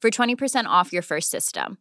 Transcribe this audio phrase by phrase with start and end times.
[0.00, 1.78] for 20% off your first system.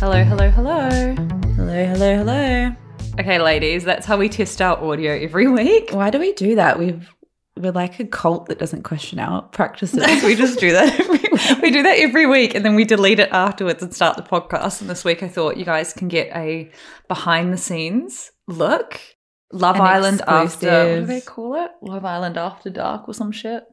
[0.00, 1.14] Hello, hello, hello.
[1.54, 2.76] Hello, hello, hello.
[3.20, 5.90] Okay, ladies, that's how we test our audio every week.
[5.92, 6.78] Why do we do that?
[6.78, 7.08] We've
[7.56, 10.22] we're like a cult that doesn't question our practices.
[10.24, 11.18] we just do that every.
[11.62, 14.80] We do that every week and then we delete it afterwards and start the podcast.
[14.80, 16.70] And this week I thought you guys can get a
[17.08, 19.00] behind the scenes look.
[19.52, 21.70] Love An Island after what do they call it?
[21.82, 23.64] Love Island after dark or some shit.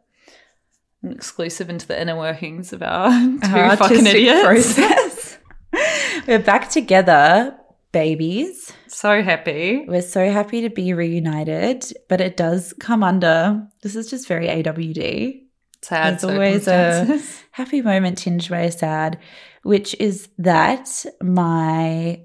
[1.03, 4.43] An exclusive into the inner workings of our two Our fucking idiots.
[4.43, 5.37] process.
[6.27, 7.55] we're back together,
[7.91, 8.73] babies.
[8.99, 9.85] So happy.
[9.87, 14.47] We're so happy to be reunited, but it does come under this is just very
[14.47, 15.41] AWD.
[15.81, 17.17] Sad There's always a
[17.51, 19.17] happy moment tinged by sad,
[19.63, 22.19] which is that my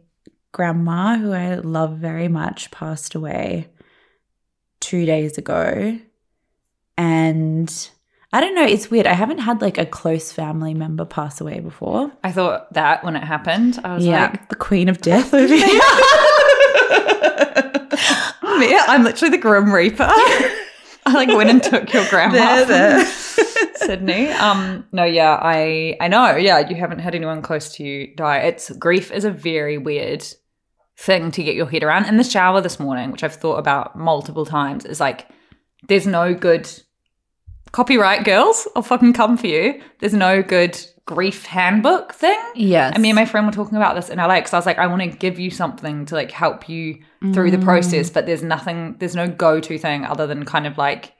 [0.50, 3.68] grandma, who I love very much, passed away
[4.80, 5.96] two days ago.
[6.98, 7.88] And
[8.32, 9.06] I don't know, it's weird.
[9.06, 12.10] I haven't had like a close family member pass away before.
[12.24, 15.54] I thought that when it happened, I was yeah, like, the queen of death over
[15.54, 15.80] here.
[18.58, 20.06] Me, I'm literally the Grim Reaper.
[21.06, 23.06] I like went and took your grandma There, there.
[23.76, 24.28] Sydney.
[24.30, 26.36] Um, no, yeah, I I know.
[26.36, 28.38] Yeah, you haven't had anyone close to you die.
[28.38, 30.24] It's grief is a very weird
[30.96, 32.06] thing to get your head around.
[32.06, 35.28] In the shower this morning, which I've thought about multiple times, is like
[35.88, 36.70] there's no good
[37.72, 38.66] copyright girls.
[38.74, 39.82] I'll fucking come for you.
[39.98, 42.38] There's no good grief handbook thing.
[42.54, 42.92] Yes.
[42.94, 44.78] And me and my friend were talking about this in LA because I was like,
[44.78, 47.00] I want to give you something to like help you
[47.32, 51.12] through the process, but there's nothing, there's no go-to thing other than kind of like,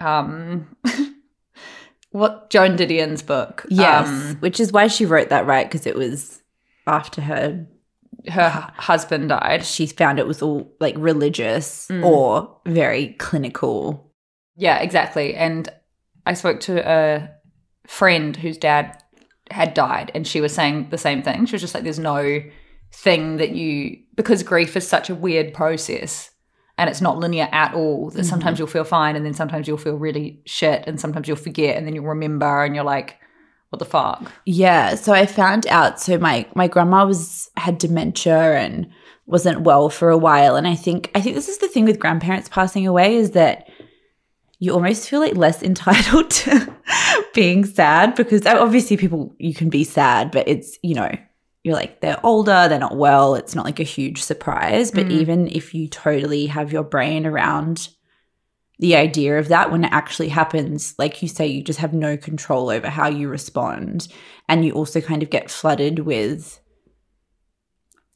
[0.00, 0.76] um,
[2.10, 3.66] what Joan Didion's book.
[3.68, 5.66] Yes, Um, which is why she wrote that, right?
[5.68, 6.42] Because it was
[6.86, 7.66] after her
[8.30, 9.62] her husband died.
[9.64, 12.04] she found it was all like religious Mm.
[12.04, 14.10] or very clinical.
[14.56, 15.34] Yeah, exactly.
[15.34, 15.68] And
[16.24, 17.28] I spoke to a
[17.86, 18.96] friend whose dad
[19.50, 21.46] had died, and she was saying the same thing.
[21.46, 22.42] She was just like, there's no
[22.92, 26.30] thing that you, because grief is such a weird process
[26.78, 28.28] and it's not linear at all, that mm-hmm.
[28.28, 31.76] sometimes you'll feel fine and then sometimes you'll feel really shit and sometimes you'll forget
[31.76, 33.18] and then you'll remember and you're like,
[33.74, 34.30] what the fuck?
[34.46, 36.00] Yeah, so I found out.
[36.00, 38.88] So my my grandma was had dementia and
[39.26, 41.98] wasn't well for a while, and I think I think this is the thing with
[41.98, 43.68] grandparents passing away is that
[44.64, 46.74] you almost feel like less entitled to
[47.34, 51.10] being sad because uh, obviously people you can be sad, but it's you know
[51.62, 53.34] you're like they're older, they're not well.
[53.34, 55.10] It's not like a huge surprise, but Mm.
[55.20, 57.88] even if you totally have your brain around
[58.80, 62.16] the idea of that when it actually happens, like you say, you just have no
[62.16, 64.08] control over how you respond.
[64.48, 66.60] And you also kind of get flooded with,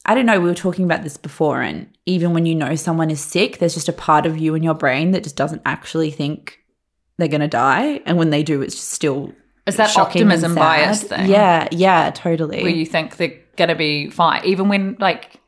[0.09, 3.11] I don't know, we were talking about this before, and even when you know someone
[3.11, 6.11] is sick, there's just a part of you in your brain that just doesn't actually
[6.11, 6.59] think
[7.19, 8.01] they're going to die.
[8.07, 9.35] And when they do, it's just still
[9.67, 11.29] Is that optimism bias thing?
[11.29, 12.63] Yeah, yeah, totally.
[12.63, 14.45] where you think they're gonna be fine.
[14.45, 15.41] Even when like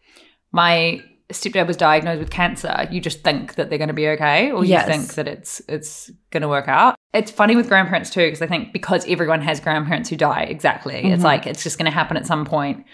[0.53, 1.01] my
[1.33, 4.87] stepdad was diagnosed with cancer, you just think that they're gonna be okay, or Yes.
[4.87, 6.97] you think that it's it's gonna work out.
[7.15, 10.95] It's funny with grandparents too, because I think because everyone has grandparents who die, exactly.
[10.97, 11.13] Mm-hmm.
[11.15, 12.85] It's like it's just gonna happen at some point,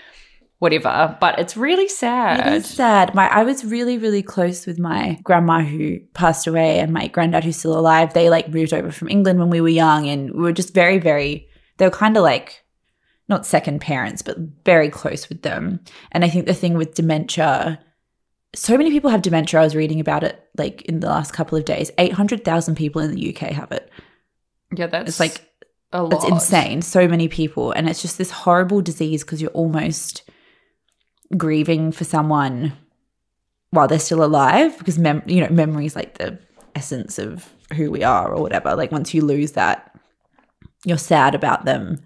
[0.59, 1.17] whatever.
[1.21, 2.47] But it's really sad.
[2.47, 3.15] It is sad.
[3.15, 7.45] My I was really, really close with my grandma who passed away and my granddad
[7.45, 8.13] who's still alive.
[8.15, 10.99] They like moved over from England when we were young and we were just very,
[10.99, 11.49] very
[11.79, 12.63] they were kind of like
[13.29, 15.81] not second parents, but very close with them.
[16.13, 17.81] And I think the thing with dementia,
[18.55, 19.61] so many people have dementia.
[19.61, 21.91] I was reading about it like in the last couple of days.
[21.99, 23.91] Eight hundred thousand people in the UK have it.
[24.75, 25.43] Yeah, that's It's like
[25.93, 26.15] a lot.
[26.15, 26.83] it's insane.
[26.83, 27.73] So many people.
[27.73, 30.26] And it's just this horrible disease because you're almost
[31.37, 32.73] grieving for someone
[33.71, 36.39] while they're still alive because mem- you know memory is like the
[36.75, 38.77] essence of who we are or whatever.
[38.77, 39.93] Like once you lose that
[40.85, 41.99] you're sad about them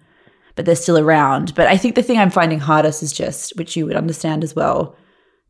[0.57, 1.55] but they're still around.
[1.55, 4.57] But i think the thing i'm finding hardest is just which you would understand as
[4.57, 4.97] well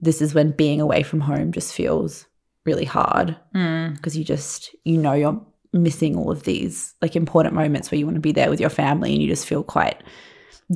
[0.00, 2.26] this is when being away from home just feels
[2.64, 3.37] really hard.
[3.55, 3.96] Mm.
[3.96, 5.40] because you just you know you're
[5.73, 8.70] missing all of these like important moments where you want to be there with your
[8.70, 10.02] family and you just feel quite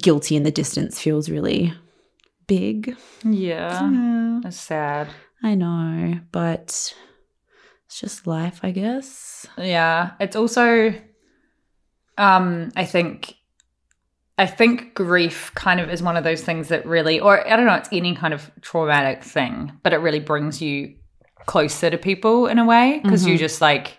[0.00, 1.72] guilty and the distance feels really
[2.46, 2.96] big.
[3.24, 4.40] Yeah, yeah.
[4.44, 5.08] It's sad.
[5.42, 6.92] i know but
[7.86, 9.46] it's just life i guess.
[9.58, 10.94] Yeah, it's also
[12.18, 13.34] um I think
[14.36, 17.66] I think grief kind of is one of those things that really or I don't
[17.66, 20.94] know, it's any kind of traumatic thing, but it really brings you
[21.46, 23.98] closer to people in a way because you just like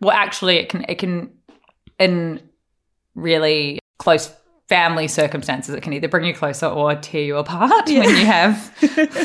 [0.00, 1.30] well actually it can it can
[1.98, 2.40] in
[3.14, 4.32] really close
[4.68, 8.58] family circumstances it can either bring you closer or tear you apart when you have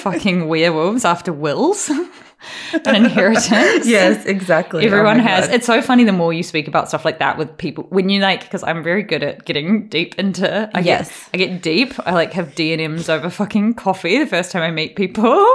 [0.04, 1.90] fucking werewolves after wills
[2.74, 5.46] and inheritance yes exactly Everyone Oh has.
[5.48, 5.56] God.
[5.56, 8.20] It's so funny the more you speak about stuff like that with people when you
[8.20, 10.70] like because I'm very good at getting deep into.
[10.74, 11.10] I Yes.
[11.10, 11.94] get, I get deep.
[12.08, 15.46] I like have D and M's over fucking coffee the first time I meet people,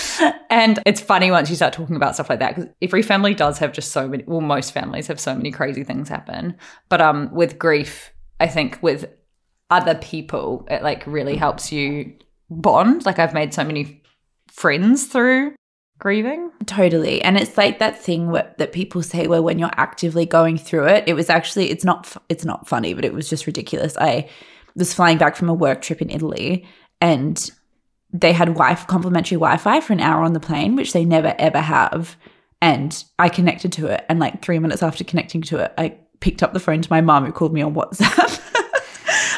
[0.50, 3.58] and it's funny once you start talking about stuff like that because every family does
[3.58, 4.22] have just so many.
[4.26, 6.56] Well, most families have so many crazy things happen,
[6.88, 9.06] but um, with grief, I think with
[9.70, 12.14] other people, it like really helps you
[12.50, 13.04] bond.
[13.04, 14.02] Like I've made so many
[14.50, 15.54] friends through
[15.98, 16.50] grieving.
[16.66, 17.22] Totally.
[17.22, 20.86] And it's like that thing where, that people say where when you're actively going through
[20.86, 23.96] it, it was actually it's not f- it's not funny, but it was just ridiculous.
[23.96, 24.28] I
[24.74, 26.66] was flying back from a work trip in Italy
[27.00, 27.50] and
[28.12, 31.60] they had wi complimentary Wi-Fi for an hour on the plane, which they never ever
[31.60, 32.16] have.
[32.60, 36.42] And I connected to it and like 3 minutes after connecting to it, I picked
[36.42, 38.42] up the phone to my mom who called me on WhatsApp.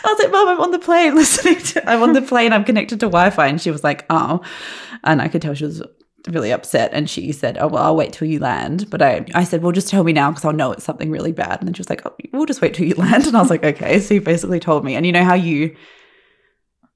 [0.05, 2.65] I was like, Mom, I'm on the plane listening to, I'm on the plane, I'm
[2.65, 3.47] connected to Wi Fi.
[3.47, 4.43] And she was like, Oh.
[5.05, 5.83] And I could tell she was
[6.29, 6.91] really upset.
[6.93, 8.91] And she said, Oh, well, I'll wait till you land.
[8.91, 11.33] But I, I said, Well, just tell me now because I'll know it's something really
[11.33, 11.61] bad.
[11.61, 13.27] And then she was like, Oh, we'll just wait till you land.
[13.27, 14.01] And I was like, Okay.
[14.01, 14.95] So you basically told me.
[14.95, 15.77] And you know how you,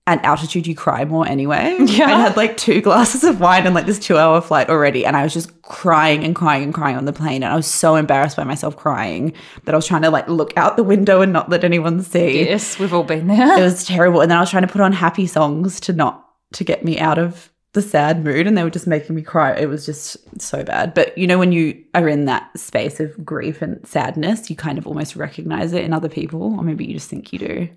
[0.06, 1.76] at altitude, you cry more anyway?
[1.80, 2.06] Yeah.
[2.06, 5.06] I had like two glasses of wine and like this two hour flight already.
[5.06, 7.42] And I was just crying and crying and crying on the plane.
[7.42, 9.32] And I was so embarrassed by myself crying
[9.64, 12.46] that I was trying to like look out the window and not let anyone see
[12.46, 13.58] Yes, we've all been there.
[13.58, 14.20] it was terrible.
[14.22, 16.98] And then I was trying to put on happy songs to not to get me
[16.98, 19.54] out of the sad mood, and they were just making me cry.
[19.54, 20.92] It was just so bad.
[20.92, 24.76] But you know, when you are in that space of grief and sadness, you kind
[24.76, 27.68] of almost recognize it in other people, or maybe you just think you do.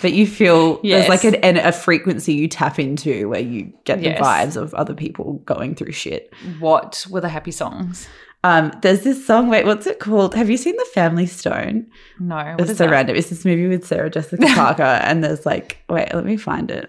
[0.00, 1.06] But you feel Yes.
[1.08, 4.18] there's like an, a frequency you tap into where you get Yes.
[4.18, 6.32] the vibes of other people going through shit.
[6.58, 8.08] What were the happy songs?
[8.44, 9.48] Um, there's this song.
[9.48, 10.34] Wait, what's it called?
[10.36, 11.88] Have you seen The Family Stone?
[12.20, 12.90] No, what It's is so that?
[12.92, 13.16] random.
[13.16, 16.88] It's this movie with Sarah Jessica Parker, and there's like, wait, let me find it.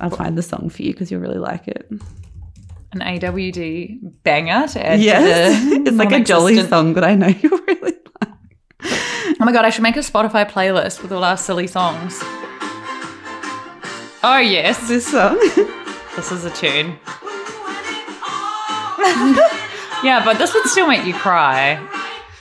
[0.00, 1.88] I'll find the song for you because you'll really like it.
[2.92, 7.14] An AWD banger to add Yes, to the it's like a jolly song that I
[7.14, 7.98] know you really like.
[9.42, 12.16] Oh my god, I should make a Spotify playlist with all our silly songs.
[14.22, 15.34] Oh yes, This song.
[16.14, 16.90] this is a tune.
[20.04, 21.84] yeah, but this would still make you cry.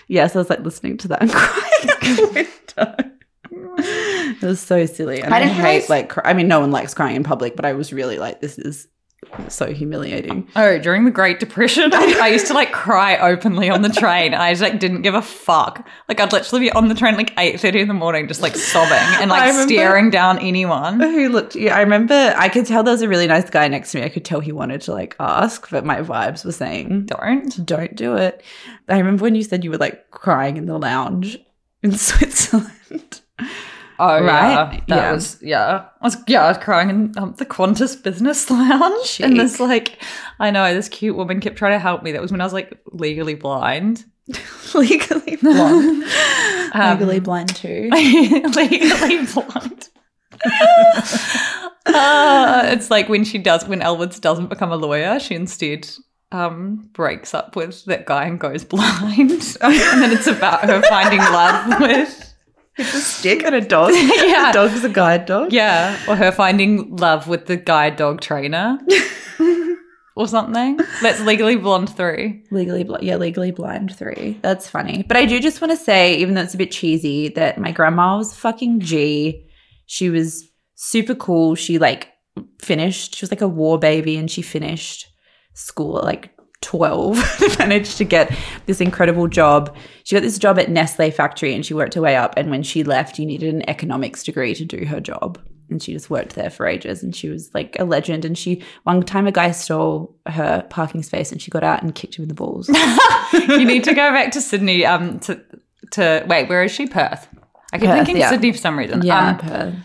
[0.10, 2.96] yes, I was like listening to that and crying out the window.
[4.39, 6.10] It was so silly, and I I, didn't hate realize- like.
[6.10, 8.60] Cry- I mean, no one likes crying in public, but I was really like, this
[8.60, 8.88] is
[9.50, 10.48] so humiliating.
[10.56, 14.51] Oh, during the Great Depression, I used to like cry openly on the train, I
[14.51, 15.88] just like didn't give a fuck.
[16.10, 18.56] Like I'd literally be on the train like eight thirty in the morning, just like
[18.56, 21.00] sobbing and like staring down anyone.
[21.00, 21.56] Who looked?
[21.56, 22.34] Yeah, I remember.
[22.36, 24.06] I could tell there was a really nice guy next to me.
[24.06, 27.66] I could tell he wanted to like ask, but my vibes were saying Don't.
[27.66, 28.44] don't do it.
[28.90, 31.38] I remember when you said you were like crying in the lounge
[31.84, 33.22] in Switzerland.
[34.03, 34.51] Oh Right?
[34.51, 35.12] yeah, that Yeah.
[35.12, 35.86] was yeah.
[36.01, 40.01] I was yeah, I was crying in um, the Qantas Business Lounge, and this like,
[40.39, 42.12] I know this cute woman kept trying to help me.
[42.12, 44.03] That was when I was like legally blind,
[44.74, 46.03] legally blonde.
[46.74, 47.89] Um, legally blind too.
[47.91, 49.89] legally blind.
[51.86, 55.89] uh, it's like when she does when Elle Woods doesn't become a lawyer, she instead
[56.31, 61.20] um, breaks up with that guy and goes blind, and then it's about her finding
[61.20, 62.31] love with.
[62.78, 63.92] It's a stick and a dog.
[63.96, 64.51] Yeah.
[64.51, 65.51] The dog's a guide dog.
[65.51, 68.80] Yeah, or her finding love with the guide dog trainer
[70.16, 70.80] or something.
[71.01, 72.44] That's Legally Blonde 3.
[72.51, 74.40] Legally, yeah, legally blind three.
[74.42, 75.04] That's funny.
[75.08, 77.72] But I do just want to say, even though it's a bit cheesy, that my
[77.72, 79.48] grandma was fucking G.
[79.86, 81.56] She was super cool.
[81.56, 82.10] She like
[82.62, 83.16] finished.
[83.16, 85.08] She was like a war baby, and she finished
[85.54, 87.18] school at like twelve.
[87.60, 89.75] managed to get this incredible job.
[90.03, 92.34] She got this job at Nestle factory, and she worked her way up.
[92.38, 95.39] And when she left, you needed an economics degree to do her job.
[95.70, 98.25] And she just worked there for ages, and she was like a legend.
[98.25, 101.96] And she one time a guy stole her parking space, and she got out and
[101.96, 102.70] kicked him in the balls.
[103.34, 105.41] You need to go back to Sydney um to
[105.91, 106.86] to wait, where is she?
[106.88, 107.27] Perth.
[107.74, 108.30] I keep Perth, thinking yeah.
[108.30, 109.01] Sydney for some reason.
[109.03, 109.75] Yeah, Um, Perth.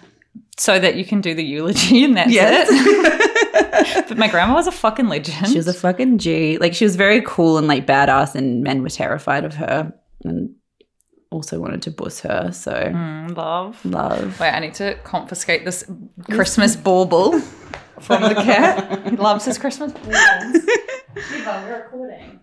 [0.58, 2.68] So that you can do the eulogy and that's Yes.
[2.70, 4.04] it.
[4.08, 5.48] but my grandma was a fucking legend.
[5.48, 6.58] She was a fucking G.
[6.58, 9.92] Like she was very cool and like badass, and men were terrified of her
[10.24, 10.54] and
[11.30, 12.50] also wanted to buss her.
[12.52, 13.84] So Mm, love.
[13.84, 14.38] love.
[14.40, 15.84] Wait, I need to confiscate this
[16.30, 17.40] Christmas bauble
[18.00, 19.06] from the cat.
[19.10, 20.12] He loves his Christmas baubles.
[21.14, 22.40] We're recording.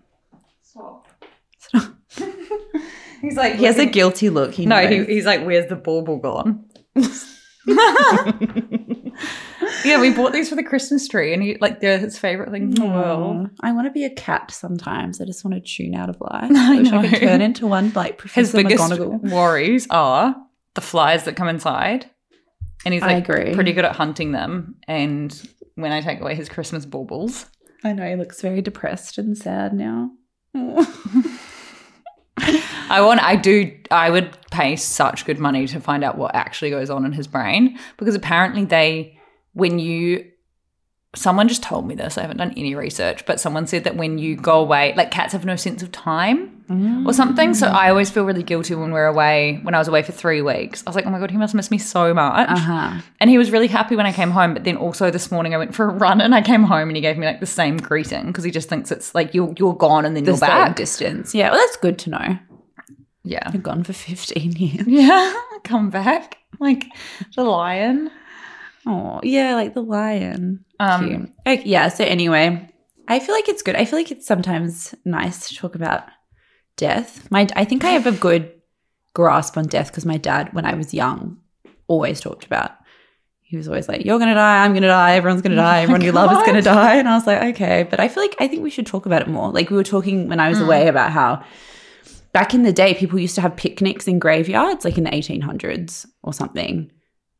[0.62, 1.06] Stop.
[3.20, 4.52] he's like, He has a guilty look.
[4.54, 4.80] He no.
[4.82, 4.90] knows.
[5.08, 6.64] He, he's like, where's the bauble gone?
[9.84, 12.64] yeah, we bought these for the Christmas tree, and he like they're his favorite thing
[12.64, 13.50] in the world.
[13.60, 15.20] I want to be a cat sometimes.
[15.20, 16.50] I just want to tune out of life.
[16.54, 17.08] I I wish I know.
[17.08, 19.30] could turn into one like His Professor biggest McGonagall.
[19.30, 20.36] worries are
[20.74, 22.08] the flies that come inside,
[22.84, 24.76] and he's I like pretty good at hunting them.
[24.86, 27.46] And when I take away his Christmas baubles,
[27.82, 30.10] I know he looks very depressed and sad now.
[32.38, 36.70] I want, I do, I would pay such good money to find out what actually
[36.70, 39.18] goes on in his brain because apparently they,
[39.52, 40.30] when you,
[41.14, 44.18] someone just told me this, I haven't done any research, but someone said that when
[44.18, 46.50] you go away, like cats have no sense of time
[47.06, 47.52] or something.
[47.54, 50.40] So I always feel really guilty when we're away, when I was away for three
[50.42, 50.82] weeks.
[50.86, 52.48] I was like, oh my God, he must miss me so much.
[52.48, 53.00] Uh-huh.
[53.20, 54.54] And he was really happy when I came home.
[54.54, 56.96] But then also this morning I went for a run and I came home and
[56.96, 59.74] he gave me like the same greeting because he just thinks it's like you're, you're
[59.74, 60.76] gone and then The you're back.
[60.76, 61.34] distance.
[61.34, 62.38] Yeah, well, that's good to know.
[63.24, 63.42] Yeah.
[63.46, 64.86] I've gone for 15 years.
[64.86, 66.86] Yeah, come back like
[67.36, 68.10] the lion.
[68.86, 70.64] Oh, yeah, like the lion.
[70.84, 72.68] Um, Okay, yeah, so anyway,
[73.08, 73.76] I feel like it's good.
[73.76, 76.04] I feel like it's sometimes nice to talk about
[76.76, 77.30] death.
[77.30, 78.50] My I think I have a good
[79.14, 81.38] grasp on death because my dad, when I was young,
[81.86, 82.72] always talked about.
[83.42, 84.64] He was always like, "You're gonna die.
[84.64, 85.14] I'm gonna die.
[85.16, 85.82] Everyone's gonna die.
[85.82, 88.34] Everyone you love is gonna die." And I was like, "Okay," but I feel like
[88.40, 89.50] I think we should talk about it more.
[89.52, 91.44] Like we were talking when I was away about how
[92.32, 96.04] back in the day, people used to have picnics in graveyards, like in the 1800s
[96.24, 96.90] or something,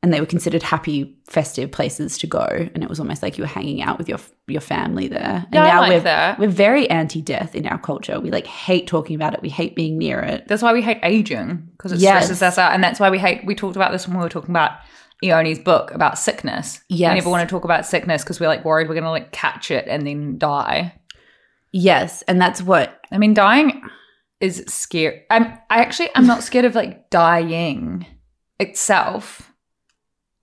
[0.05, 2.45] and they were considered happy, festive places to go.
[2.75, 5.45] And it was almost like you were hanging out with your your family there.
[5.47, 6.39] And Yeah, I like we're that.
[6.39, 8.21] we're very anti-death in our culture.
[8.21, 9.41] We like hate talking about it.
[9.41, 10.47] We hate being near it.
[10.47, 12.25] That's why we hate aging because it Yes.
[12.27, 13.47] stresses us out, and that's why we hate.
[13.47, 14.73] We talked about this when we were talking about
[15.25, 16.83] Ioni's book about sickness.
[16.91, 17.13] Yes.
[17.13, 19.71] we never want to talk about sickness because we're like worried we're gonna like catch
[19.71, 20.93] it and then die.
[21.73, 23.81] Yes, and that's what I mean, dying
[24.41, 25.23] is scary.
[25.31, 25.45] I'm.
[25.71, 28.05] I actually, I'm not scared of like dying
[28.61, 29.51] itself,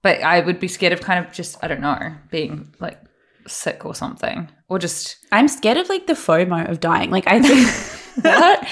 [0.01, 3.00] but I would be scared of kind of just I don't know being like
[3.48, 7.10] sick or something, or just I'm scared of like the FOMO of dying.
[7.10, 7.67] Like I think
[8.25, 8.67] what?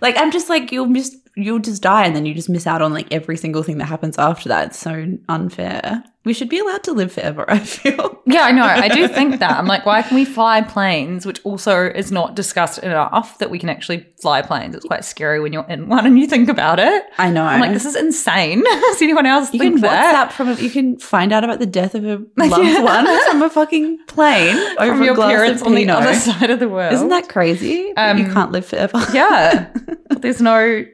[0.00, 2.82] Like I'm just like you'll just you'll just die and then you just miss out
[2.82, 4.68] on like every single thing that happens after that.
[4.68, 6.04] It's so unfair.
[6.24, 8.22] We should be allowed to live forever, I feel.
[8.26, 8.64] Yeah, I know.
[8.64, 9.58] I do think that.
[9.58, 11.26] I'm like, why can we fly planes?
[11.26, 14.74] Which also is not discussed enough that we can actually fly planes.
[14.74, 17.04] It's quite scary when you're in one and you think about it.
[17.18, 17.44] I know.
[17.44, 18.62] I'm like, this is insane.
[18.64, 20.30] Does anyone else you think can that?
[20.30, 23.42] WhatsApp from a, you can find out about the death of a loved one from
[23.42, 26.94] a fucking plane over From a your parents on the other side of the world.
[26.94, 27.92] Isn't that crazy?
[27.96, 29.04] That you Um, can't live forever.
[29.12, 29.70] Yeah.
[30.08, 30.86] There's no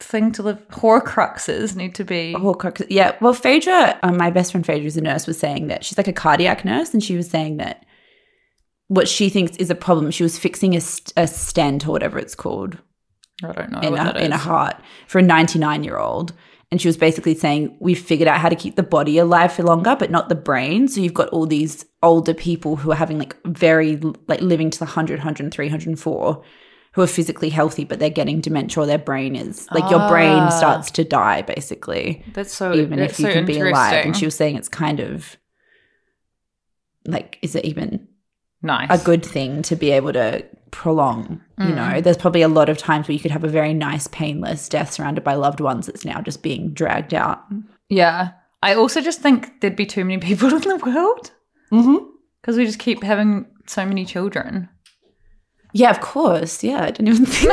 [0.00, 0.68] thing to live.
[0.68, 2.34] Horcruxes need to be.
[2.36, 2.86] Horcrux.
[2.88, 3.16] Yeah.
[3.20, 6.08] Well, Phaedra, um, my best friend Phaedra is a nurse, was saying that she's like
[6.08, 7.84] a cardiac nurse, and she was saying that
[8.88, 10.10] what she thinks is a problem.
[10.10, 12.78] She was fixing a, st- a stent or whatever it's called
[13.44, 14.76] I don't know in what a, that in a heart
[15.06, 16.32] for a 99 year old.
[16.70, 19.62] And she was basically saying, We've figured out how to keep the body alive for
[19.62, 20.88] longer, but not the brain.
[20.88, 24.78] So you've got all these older people who are having like very, like living to
[24.78, 26.42] the 100, 103, 104,
[26.98, 30.38] who are physically healthy, but they're getting dementia or their brain is like your brain
[30.42, 30.48] Ah.
[30.50, 34.04] starts to die basically, That's so even that's if you so can be alive.
[34.04, 35.36] And she was saying it's kind of
[37.06, 38.08] like, is it even
[38.62, 38.88] nice.
[38.90, 41.40] a good thing to be able to prolong?
[41.58, 44.06] You know, there's probably a lot of times where you could have a very nice,
[44.08, 47.42] painless death surrounded by loved ones that's now just being dragged out.
[47.88, 48.30] Yeah.
[48.62, 51.30] I also just think there'd be too many people in the world
[51.72, 51.96] Mm-hmm.
[52.40, 54.68] because we just keep having so many children.
[55.72, 56.62] Yeah, of course.
[56.64, 57.52] Yeah, I didn't even think.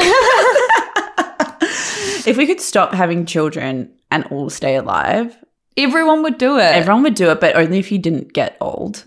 [2.27, 5.37] if we could stop having children and all stay alive,
[5.77, 6.61] Everyone would do it.
[6.75, 9.03] everyone would do it, but only if you didn't get old.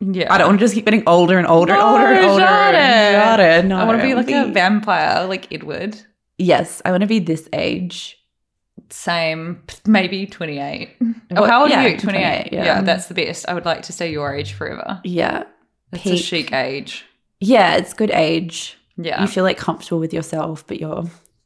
[0.00, 0.32] yeah.
[0.32, 2.44] I don't want to just keep getting older and older and older and older.
[2.44, 3.64] and it.
[3.64, 3.68] it.
[3.68, 6.00] No, I want to be like a vampire, like Edward.
[6.38, 8.14] Yes, I want to be this age.
[8.90, 10.96] Same, maybe 28.
[11.36, 11.98] Oh, how old yeah, are you?
[11.98, 12.00] 28.
[12.00, 12.64] 28, yeah.
[12.64, 12.80] yeah.
[12.80, 13.46] that's the best.
[13.48, 15.00] I would like to stay your age forever.
[15.04, 15.44] Yeah.
[15.90, 17.04] That's a chic age.
[17.40, 18.76] Yeah, it's good age.
[18.96, 19.20] Yeah.
[19.20, 21.04] You feel like comfortable with yourself, but you're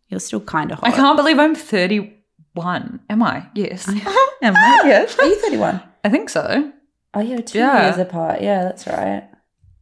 [0.08, 0.88] you're still kind of hot.
[0.88, 3.00] I can't believe I'm 31.
[3.10, 3.46] Am I?
[3.54, 3.88] Yes.
[4.42, 4.80] Am I?
[4.84, 5.18] Yes.
[5.18, 5.82] Are you 31?
[6.04, 6.72] I think so.
[7.14, 7.86] Oh, yeah, two Yeah.
[7.86, 8.40] years apart.
[8.42, 9.28] Yeah, that's right.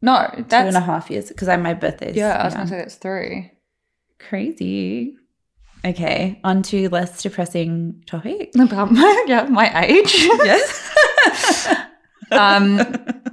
[0.02, 0.66] No, Two that's.
[0.68, 2.94] and a half years because I my birthday's yeah, I was going to say that's
[2.96, 3.52] three.
[4.18, 5.16] Crazy.
[5.84, 8.50] Okay, on to less depressing topic.
[8.58, 10.14] About my, yeah, my age.
[10.14, 10.94] Yes.
[12.32, 12.80] Um,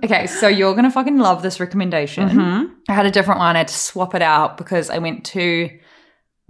[0.04, 2.30] okay, so you're going to fucking love this recommendation.
[2.30, 2.72] Mhm.
[2.90, 3.56] I had a different one.
[3.56, 5.70] I had to swap it out because I went to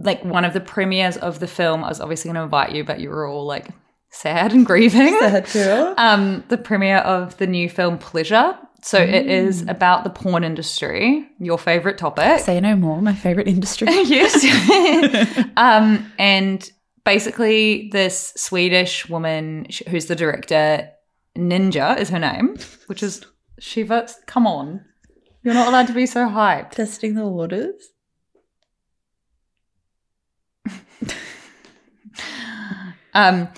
[0.00, 1.84] like one of the premieres of the film.
[1.84, 3.68] I was obviously going to invite you, but you were all like
[4.10, 5.18] sad and grieving.
[5.52, 5.94] girl.
[5.98, 8.56] um, the premiere of the new film Pleasure.
[8.80, 12.38] So it is about the porn industry, your favorite topic.
[12.40, 13.02] Say no more.
[13.02, 13.88] My favorite industry.
[13.90, 14.44] yes.
[15.56, 16.70] um, and
[17.04, 20.88] basically, this Swedish woman who's the director,
[21.38, 23.24] Ninja is her name, which is
[23.58, 24.08] Shiva.
[24.26, 24.84] Come on.
[25.42, 26.72] You're not allowed to be so hyped.
[26.72, 27.90] Testing the waters.
[33.14, 33.48] Um,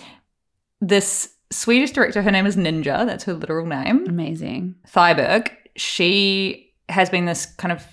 [0.81, 4.07] this Swedish director, her name is Ninja, that's her literal name.
[4.09, 4.77] Amazing.
[4.89, 7.87] Thyberg, she has been this kind of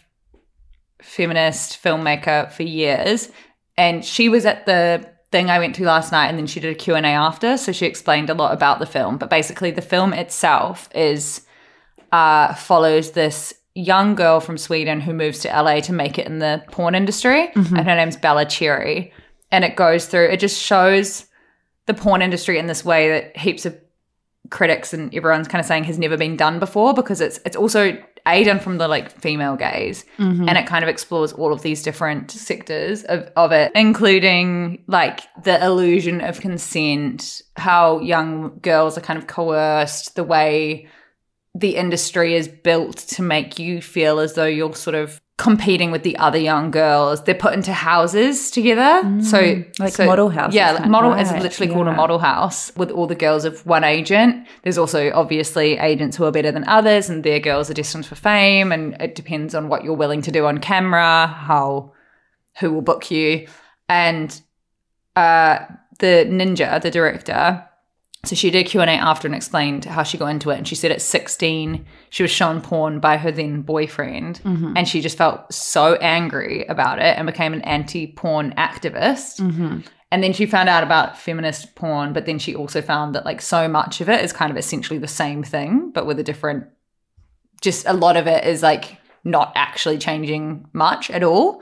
[1.01, 3.29] feminist filmmaker for years
[3.77, 6.71] and she was at the thing I went to last night and then she did
[6.71, 9.17] a Q&A after so she explained a lot about the film.
[9.17, 11.41] But basically the film itself is
[12.11, 16.39] uh, follows this young girl from Sweden who moves to LA to make it in
[16.39, 19.13] the porn industry and her name's Bella Cherry
[19.51, 21.27] and it goes through it just shows
[21.85, 23.77] the porn industry in this way that heaps of
[24.49, 27.97] critics and everyone's kind of saying has never been done before because it's it's also
[28.27, 30.47] a done from the like female gaze mm-hmm.
[30.47, 35.21] and it kind of explores all of these different sectors of, of it including like
[35.43, 40.87] the illusion of consent how young girls are kind of coerced the way
[41.55, 46.01] the industry is built to make you feel as though you're sort of competing with
[46.01, 47.23] the other young girls.
[47.23, 49.01] They're put into houses together.
[49.21, 49.79] so Mm.
[49.79, 52.89] like so- model houses Yeah, of, model is right, literally called a model house with
[52.89, 54.47] all the girls of one agent.
[54.63, 58.15] There's also obviously agents who are better than others and their girls are destined for
[58.15, 61.91] fame and it depends on what you're willing to do on camera, how
[62.59, 63.47] who will book you.
[63.87, 64.41] And
[65.15, 65.59] uh
[65.99, 67.63] the ninja, the director,
[68.27, 70.57] so she did a Q&A after and explained how she got into it.
[70.57, 74.41] And she said at 16, she was shown porn by her then boyfriend.
[74.43, 74.73] Mm-hmm.
[74.75, 79.39] And she just felt so angry about it and became an anti-porn activist.
[79.39, 79.79] Mm-hmm.
[80.11, 83.41] And then she found out about feminist porn, but then she also found that like
[83.41, 86.65] so much of it is kind of essentially the same thing, but with a different,
[87.61, 91.61] just a lot of it is like not actually changing much at all.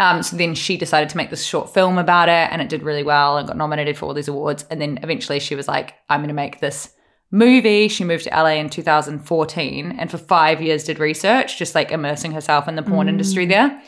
[0.00, 2.82] Um, so then she decided to make this short film about it, and it did
[2.82, 4.64] really well and got nominated for all these awards.
[4.70, 6.94] And then eventually she was like, I'm going to make this
[7.30, 7.88] movie.
[7.88, 12.32] She moved to LA in 2014 and for five years did research, just like immersing
[12.32, 13.82] herself in the porn industry there.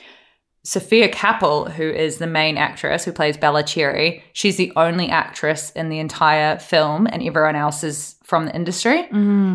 [0.63, 5.71] Sofia Kappel, who is the main actress who plays Bella Cherry, she's the only actress
[5.71, 9.09] in the entire film, and everyone else is from the industry,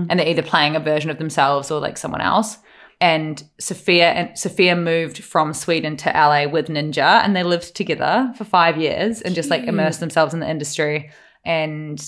[0.09, 2.57] and they're either playing a version of themselves or like someone else.
[3.05, 8.33] And Sofia and Sofia moved from Sweden to LA with Ninja, and they lived together
[8.35, 11.11] for five years and just like immersed themselves in the industry.
[11.45, 12.03] And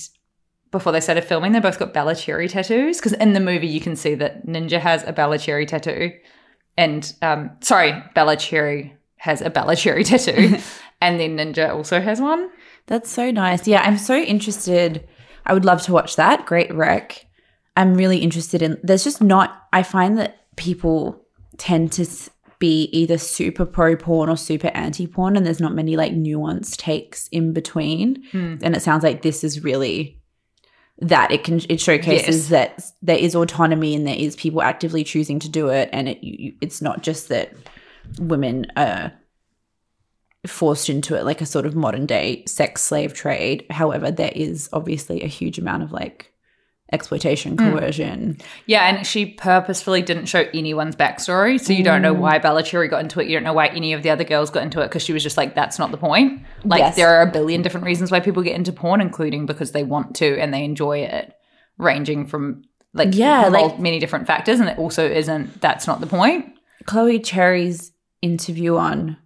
[0.72, 3.80] before they started filming, they both got Bella Cherry tattoos because in the movie you
[3.80, 6.14] can see that Ninja has a Bella Cherry tattoo,
[6.80, 10.58] and um, sorry, Bella Cherry has a Bella Cherry tattoo,
[11.00, 12.50] and then Ninja also has one.
[12.88, 13.68] That's so nice.
[13.68, 15.08] Yeah, I'm so interested.
[15.46, 16.48] I would love to watch that.
[16.48, 17.24] Great rec.
[17.76, 18.80] I'm really interested in.
[18.82, 19.68] There's just not.
[19.72, 21.26] I find that people
[21.58, 22.06] tend to
[22.60, 26.78] be either super pro porn or super anti porn, and there's not many like nuanced
[26.78, 28.24] takes in between.
[28.32, 28.56] Hmm.
[28.62, 30.20] And it sounds like this is really
[31.00, 31.32] that.
[31.32, 35.50] It can it showcases that there is autonomy and there is people actively choosing to
[35.50, 37.54] do it, and it you, it's not just that
[38.20, 39.14] women are
[40.46, 43.66] forced into it like a sort of modern day sex slave trade.
[43.70, 46.34] However, there is obviously a huge amount of like
[46.92, 47.72] exploitation, mm.
[47.72, 48.38] coercion.
[48.66, 52.20] Yeah, and she purposefully didn't show anyone's backstory, so you don't know mm.
[52.20, 53.28] why Bella Cherry got into it.
[53.28, 55.24] You don't know why any of the other girls got into it because she was
[55.24, 56.96] just like, "That's not the point." Like, Yes.
[56.96, 60.16] there are a billion different reasons why people get into porn, including because they want
[60.18, 61.34] to and they enjoy it,
[61.78, 64.60] ranging from like Yeah, like- many different factors.
[64.60, 65.62] And it also isn't.
[65.62, 66.54] That's not the point.
[66.86, 69.18] Chloe Cherry's interview on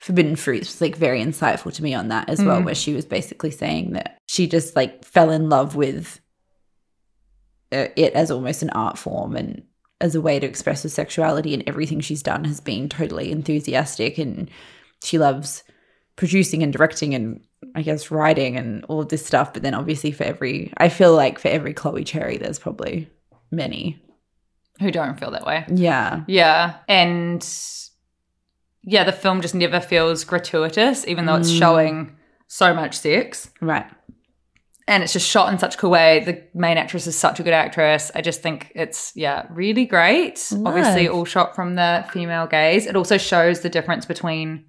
[0.00, 2.64] Forbidden Fruits was like very insightful to me on that as well, mm.
[2.64, 6.20] where she was basically saying that she just like fell in love with
[7.72, 9.62] Uh, it as almost an art form and
[10.00, 14.18] as a way to express her sexuality, and everything she's done has been totally enthusiastic,
[14.18, 14.50] and
[15.04, 15.62] she loves
[16.16, 17.40] producing and directing and
[17.74, 19.52] I guess writing and all of this stuff.
[19.52, 23.08] But then obviously for every, I feel like for every Chloe Cherry, there's probably
[23.50, 24.02] many.
[24.80, 25.64] Who don't feel that way?
[25.68, 26.24] Yeah.
[26.26, 27.46] Yeah, and
[28.82, 31.58] yeah, the film just never feels gratuitous, even though it's mm.
[31.58, 32.16] showing
[32.48, 33.50] so much sex.
[33.60, 33.86] Right.
[34.90, 36.24] And it's just shot in such a cool way.
[36.24, 38.10] The main actress is such a good actress.
[38.12, 40.52] I just think it's yeah, really great.
[40.66, 42.86] Obviously, all shot from the female gaze.
[42.86, 44.64] It also shows the difference between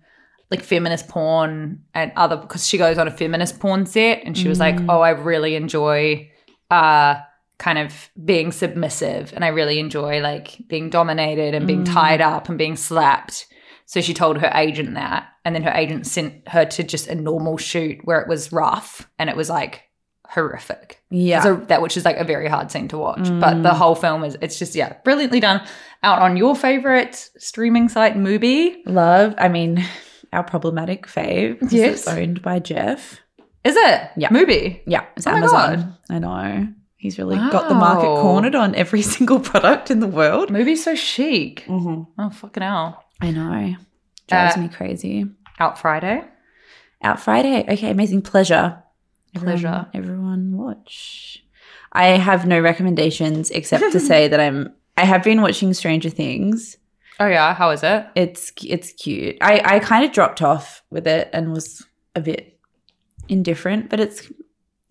[0.52, 4.48] like feminist porn and other because she goes on a feminist porn set and she
[4.48, 6.30] was like, "Oh, I really enjoy
[6.70, 7.16] uh
[7.58, 12.48] kind of being submissive and I really enjoy like being dominated and being tied up
[12.48, 13.48] and being slapped."
[13.88, 17.16] So she told her agent that, and then her agent sent her to just a
[17.16, 19.84] normal shoot where it was rough and it was like
[20.34, 21.02] horrific.
[21.10, 21.42] Yeah.
[21.44, 23.28] So that which is like a very hard scene to watch.
[23.40, 25.62] But the whole film is it's just yeah, brilliantly done.
[26.04, 28.78] Out on your favorite streaming site, Mubi.
[28.86, 29.84] Love, I mean,
[30.34, 31.58] our problematic fave.
[31.72, 32.00] Yes.
[32.00, 33.20] It's owned by Jeff.
[33.64, 34.10] Is it?
[34.18, 34.30] Yeah.
[34.30, 34.82] Mubi.
[34.88, 35.06] Yeah.
[35.16, 35.96] It's Oh Amazon.
[36.10, 36.68] I know.
[36.96, 40.50] He's really got the market cornered on every single product in the world.
[40.50, 41.66] Mubi's so chic.
[41.68, 42.04] Mm-hmm.
[42.22, 43.04] Oh fucking hell.
[43.22, 43.76] I know.
[44.28, 45.26] Drives Uh, me crazy.
[45.60, 46.24] Out Friday.
[47.04, 47.66] Out Friday.
[47.68, 48.81] Okay, amazing pleasure.
[49.36, 49.88] Pleasure.
[49.94, 51.44] Everyone, everyone watch.
[51.94, 56.78] I have no recommendations except to say that I'm I have been watching Stranger Things.
[57.20, 58.06] Oh yeah, how is it?
[58.16, 59.38] It's it's cute.
[59.42, 62.60] I I kind of dropped off with it and was a bit
[63.30, 64.36] indifferent, but it's it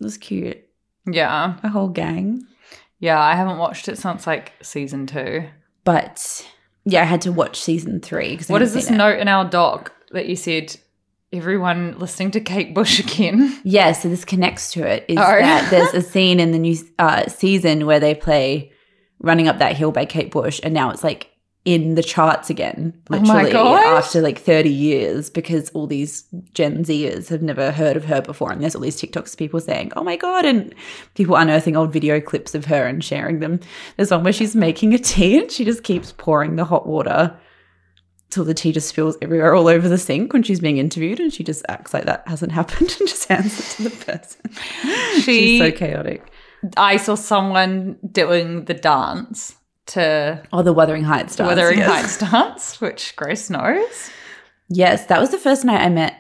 [0.01, 0.59] was cute.
[1.11, 1.57] Yeah.
[1.63, 2.43] A whole gang.
[2.99, 5.45] Yeah, I haven't watched it since like season two.
[5.85, 6.47] But
[6.85, 8.37] yeah, I had to watch season three.
[8.37, 8.95] 'cause I What this it.
[8.97, 10.77] note in our doc that you said
[11.33, 13.59] everyone listening to Kate Bush again?
[13.65, 15.05] Yeah, so this connects to it.
[15.09, 15.21] Is Oh.
[15.21, 18.73] that there's a scene in the new uh, season where they play
[19.21, 21.29] "Running Up That Hill" by Kate Bush, and now it's like
[21.67, 23.85] in the charts again, Oh my literally gosh.
[24.07, 26.23] after like 30 years, because all these
[26.55, 29.61] Gen Zers have never heard of her before, and there's all these TikToks of people
[29.61, 30.75] saying, "Oh my god!" and
[31.15, 33.61] people unearthing old video clips of her and sharing them.
[33.97, 37.39] There's one where she's making a tea and she just keeps pouring the hot water
[38.31, 41.33] till the tea just spills everywhere all over the sink when she's being interviewed and
[41.33, 44.41] she just acts like that hasn't happened and just hands it to the person.
[45.23, 46.31] She- She's so chaotic.
[46.77, 49.55] I saw someone doing the dance
[49.87, 51.49] to Oh, the Wuthering Heights dance.
[51.49, 51.89] Wuthering yes.
[51.91, 54.11] Heights dance, which Grace knows.
[54.69, 56.15] Yes, that was the first night I met.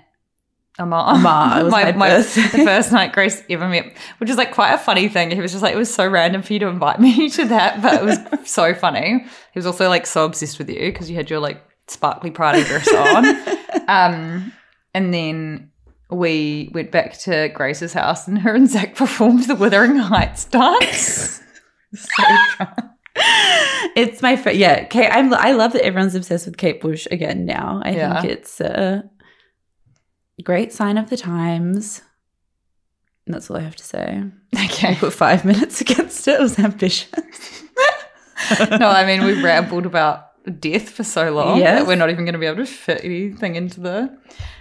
[0.78, 1.14] Amar.
[1.14, 2.42] Amar, it was my birthday.
[2.58, 5.30] the first night Grace ever met, which is like quite a funny thing.
[5.30, 7.82] He was just like, it was so random for you to invite me to that,
[7.82, 8.18] but it was
[8.50, 9.20] so funny.
[9.52, 12.64] He was also like so obsessed with you because you had your like sparkly Prada
[12.64, 13.26] dress on.
[13.88, 14.52] um,
[14.94, 15.70] and then
[16.10, 21.42] we went back to Grace's house and her and Zach performed the Wuthering Heights dance.
[21.92, 22.24] So
[23.96, 24.84] it's my fa- yeah.
[24.84, 27.82] Kate, I'm, I love that everyone's obsessed with Kate Bush again now.
[27.84, 28.20] I Yeah.
[28.20, 29.10] think it's a
[30.44, 32.02] great sign of the times.
[33.26, 34.22] And that's all I have to say.
[34.54, 34.94] I okay.
[34.94, 36.34] put five minutes against it.
[36.34, 37.10] It was ambitious.
[38.60, 41.80] no, I mean, we rambled about death for so long Yes.
[41.80, 44.16] that we're not even going to be able to fit anything into the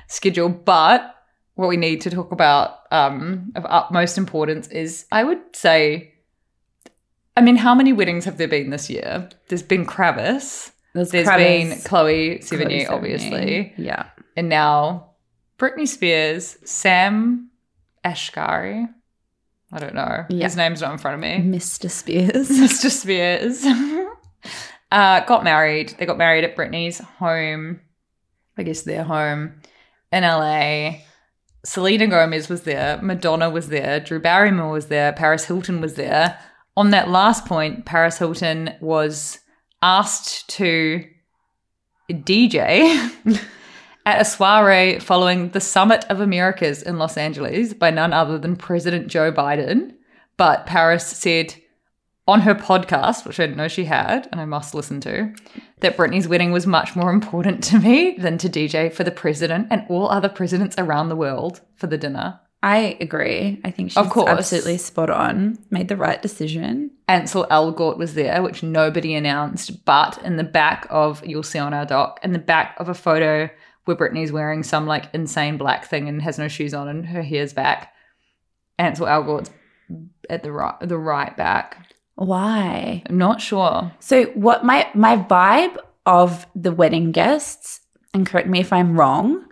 [0.07, 0.49] schedule.
[0.49, 1.15] But
[1.55, 6.13] what we need to talk about um, of utmost importance is, I would say,
[7.35, 9.29] I mean, how many weddings have there been this year?
[9.47, 10.71] There's been Kravis.
[10.93, 11.37] There's There's Kravis,
[11.69, 13.73] been Chloe Sevigny, obviously.
[13.77, 14.07] Yeah.
[14.35, 15.11] And now
[15.57, 17.49] Britney Spears, Sam
[18.03, 18.89] Asghari.
[19.71, 20.25] I don't know.
[20.29, 20.45] Yeah.
[20.45, 21.37] His name's not in front of me.
[21.57, 21.91] Mr.
[21.91, 22.49] Spears.
[22.49, 22.89] Mr.
[22.89, 23.63] Spears.
[24.91, 25.95] Uh, got married.
[25.97, 27.81] They got married at Britney's home,
[28.57, 29.61] I guess their home
[30.11, 30.99] in LA.
[31.63, 32.99] Selena Gomez was there.
[33.01, 33.99] Madonna was there.
[33.99, 35.13] Drew Barrymore was there.
[35.13, 36.39] Paris Hilton was there.
[36.77, 39.39] On that last point, Paris Hilton was
[39.81, 41.05] asked to
[42.09, 43.11] DJ
[44.05, 48.55] at a soiree following the Summit of Americas in Los Angeles by none other than
[48.55, 49.93] President Joe Biden.
[50.37, 51.53] But Paris said,
[52.29, 55.33] on her podcast, which I didn't know she had, and I must listen to,
[55.81, 59.67] that Britney's wedding was much more important to me than to DJ for the president
[59.71, 62.39] and all other presidents around the world for the dinner.
[62.61, 63.61] I agree.
[63.63, 64.29] I think she's Of course.
[64.29, 65.57] absolutely spot on.
[65.69, 66.91] Made the right decision.
[67.07, 71.73] Ansel Elgort was there, which nobody announced, but in the back of, you'll see on
[71.73, 73.49] our doc, in the back of a photo
[73.85, 77.21] where Britney's wearing some like insane black thing and has no shoes on and her
[77.23, 77.93] hair's back,
[78.77, 79.49] Ansel Elgort's
[80.29, 81.88] at the right, the right back.
[82.19, 83.01] Why?
[83.07, 83.93] I'm not sure.
[83.99, 87.79] So what my my vibe of the wedding guests,
[88.13, 89.45] and correct me if I'm wrong,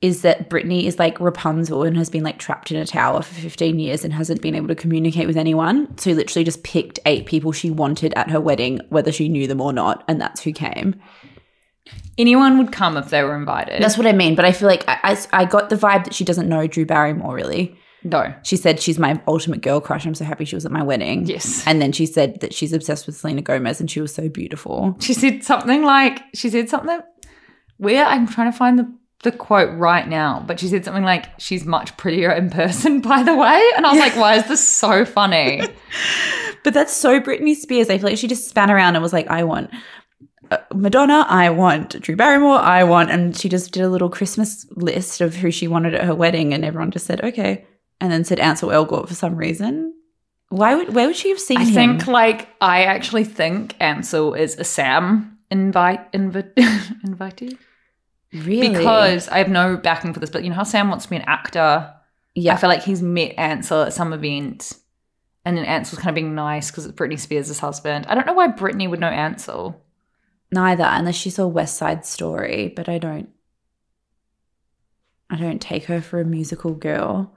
[0.00, 3.34] is that Britney is like Rapunzel and has been like trapped in a tower for
[3.34, 5.96] 15 years and hasn't been able to communicate with anyone.
[5.96, 9.60] So literally just picked eight people she wanted at her wedding, whether she knew them
[9.60, 11.00] or not, and that's who came.
[12.18, 13.80] Anyone would come if they were invited.
[13.80, 14.34] That's what I mean.
[14.34, 16.86] But I feel like I, I, I got the vibe that she doesn't know Drew
[16.86, 17.78] Barrymore really.
[18.04, 18.34] No.
[18.42, 20.06] She said she's my ultimate girl crush.
[20.06, 21.26] I'm so happy she was at my wedding.
[21.26, 21.66] Yes.
[21.66, 24.96] And then she said that she's obsessed with Selena Gomez and she was so beautiful.
[25.00, 27.00] She said something like, she said something
[27.78, 31.26] where I'm trying to find the, the quote right now, but she said something like,
[31.40, 33.70] she's much prettier in person, by the way.
[33.76, 35.62] And I was like, why is this so funny?
[36.62, 37.90] But that's so Britney Spears.
[37.90, 39.70] I feel like she just span around and was like, I want
[40.50, 44.66] uh, Madonna, I want Drew Barrymore, I want, and she just did a little Christmas
[44.76, 47.66] list of who she wanted at her wedding, and everyone just said, okay.
[48.04, 49.94] And then said Ansel Elgort for some reason.
[50.50, 51.72] Why would where would she have seen I him?
[51.74, 56.52] think, like, I actually think Ansel is a Sam invite, invi-
[57.06, 57.56] invitee.
[58.34, 61.10] really Because I have no backing for this, but you know how Sam wants to
[61.10, 61.94] be an actor?
[62.34, 64.74] yeah, I feel like he's met Ansel at some event.
[65.46, 68.04] And then Ansel's kind of being nice because it's Britney Spears' husband.
[68.08, 69.80] I don't know why Britney would know Ansel.
[70.52, 73.30] neither unless she saw West Side Story, but I don't.
[75.30, 77.34] I don't take her for a musical girl.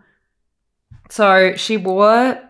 [1.10, 2.42] So she wore.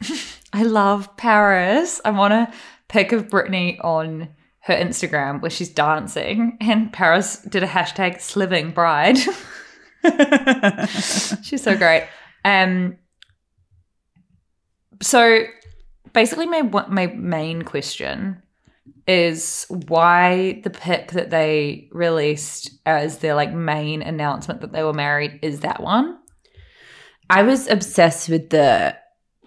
[0.52, 2.00] I love Paris.
[2.04, 2.52] I want a
[2.88, 4.28] pic of Britney on
[4.60, 9.18] her Instagram where she's dancing, and Paris did a hashtag sliving bride.
[11.42, 12.06] she's so great.
[12.44, 12.98] Um.
[15.02, 15.44] So
[16.12, 18.42] basically, my my main question
[19.06, 24.94] is why the pic that they released as their like main announcement that they were
[24.94, 26.18] married is that one.
[27.34, 28.96] I was obsessed with the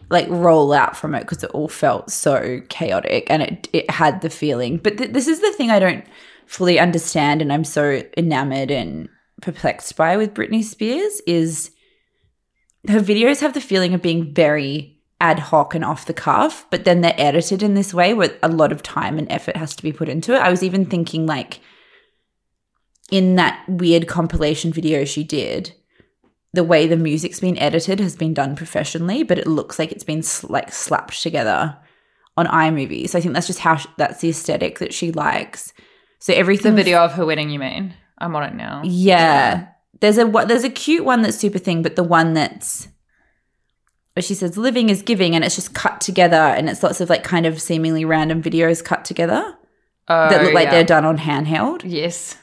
[0.10, 4.30] like rollout from it because it all felt so chaotic and it it had the
[4.30, 4.78] feeling.
[4.78, 6.04] But th- this is the thing I don't
[6.47, 9.08] fully understand, and I'm so enamored and
[9.41, 11.71] perplexed by with Britney Spears is
[12.89, 16.84] her videos have the feeling of being very ad hoc and off the cuff, but
[16.84, 19.84] then they're edited in this way where a lot of time and effort has to
[19.84, 20.41] be put into it.
[20.41, 21.62] I was even thinking like
[23.12, 25.73] in that weird compilation video she did,
[26.58, 30.04] the way the music's been edited has been done professionally, but it looks like it's
[30.04, 31.78] been sl- like slapped together
[32.36, 33.08] on iMovie.
[33.08, 35.72] So I think that's just how sh- that's the aesthetic that she likes.
[36.20, 37.93] So The everything video of her wedding, you mean?
[38.17, 38.82] I'm on it now.
[38.84, 39.67] yeah.
[40.00, 42.88] There's a what there's a cute one that's super thing, but the one that's
[44.13, 47.10] where she says living is giving and it's just cut together and it's lots of
[47.10, 49.56] like kind of seemingly random videos cut together
[50.08, 50.72] that look oh, like Oh, yeah.
[50.72, 51.82] they're done on handheld.
[51.86, 52.36] Yes.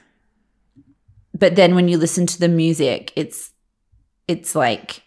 [1.33, 3.51] But then when you listen to the music, it's
[4.29, 5.03] it's like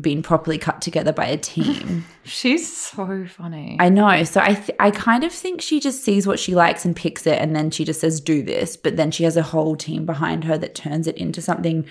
[0.00, 2.04] been properly cut together by a team.
[2.24, 3.76] She's so funny.
[3.80, 4.22] I know.
[4.24, 7.26] So I th- I kind of think she just sees what she likes and picks
[7.26, 10.06] it and then she just says do this, but then she has a whole team
[10.06, 11.86] behind her that turns it into something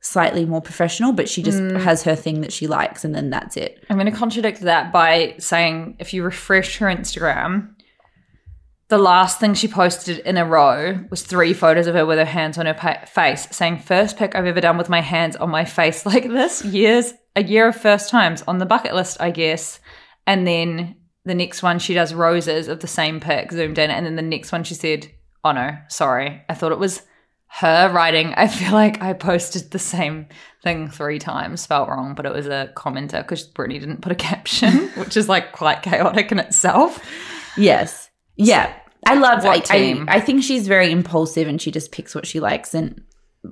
[0.00, 1.80] slightly more professional, but she just mm.
[1.80, 3.84] has her thing that she likes and then that's it.
[3.90, 7.70] I'm going to contradict that by saying if you refresh her Instagram,
[8.88, 12.24] the last thing she posted in a row was three photos of her with her
[12.24, 15.50] hands on her pa- face, saying, First pic I've ever done with my hands on
[15.50, 16.64] my face like this.
[16.64, 19.80] Years, a year of first times on the bucket list, I guess.
[20.26, 23.90] And then the next one, she does roses of the same pic zoomed in.
[23.90, 25.10] And then the next one, she said,
[25.44, 26.42] Oh no, sorry.
[26.48, 27.02] I thought it was
[27.48, 28.34] her writing.
[28.36, 30.26] I feel like I posted the same
[30.62, 34.14] thing three times, spelled wrong, but it was a commenter because Britney didn't put a
[34.30, 37.04] caption, which is like quite chaotic in itself.
[37.56, 38.05] Yes.
[38.36, 38.72] Yeah.
[39.06, 40.04] I love What I, I, team?
[40.08, 43.02] I think she's very impulsive and she just picks what she likes and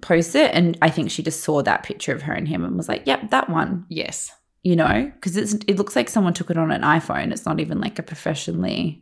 [0.03, 0.51] posts it.
[0.53, 3.07] And I think she just saw that picture of her and him and was like,
[3.07, 3.87] yep, that one.
[3.89, 4.31] Yes.
[4.63, 5.11] You know?
[5.15, 7.31] Because it's it looks like someone took it on an iPhone.
[7.33, 9.01] It's not even like a professionally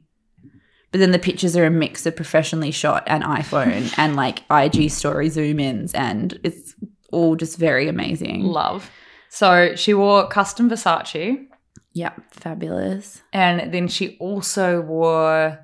[0.90, 4.90] but then the pictures are a mix of professionally shot and iPhone and like IG
[4.90, 6.74] story zoom ins and it's
[7.10, 8.42] all just very amazing.
[8.44, 8.90] Love.
[9.30, 11.46] So she wore custom Versace
[11.94, 13.22] Yep, fabulous.
[13.32, 15.58] and then she also wore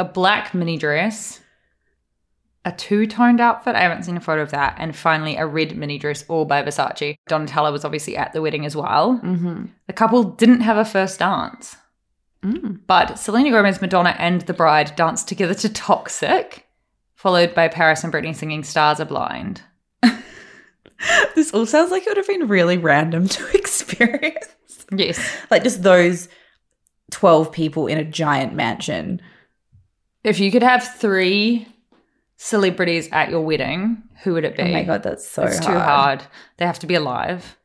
[0.00, 1.40] a black mini dress,
[2.64, 3.76] a two toned outfit.
[3.76, 4.76] I haven't seen a photo of that.
[4.78, 7.16] And finally, a red mini dress, all by Versace.
[7.28, 9.20] Donatella was obviously at the wedding as well.
[9.22, 9.66] Mm-hmm.
[9.86, 11.76] The couple didn't have a first dance.
[12.42, 16.66] But Selena Gomez, Madonna, and the bride danced together to Toxic,
[17.14, 19.62] followed by Paris and Britney singing Stars Are Blind.
[21.34, 24.46] This all sounds like it would have been really random to experience.
[24.92, 25.18] Yes.
[25.50, 26.28] like just those
[27.10, 29.20] 12 people in a giant mansion.
[30.22, 31.66] If you could have three
[32.36, 34.62] celebrities at your wedding, who would it be?
[34.62, 35.72] Oh my god, that's so it's hard.
[35.72, 36.22] too hard.
[36.56, 37.56] They have to be alive.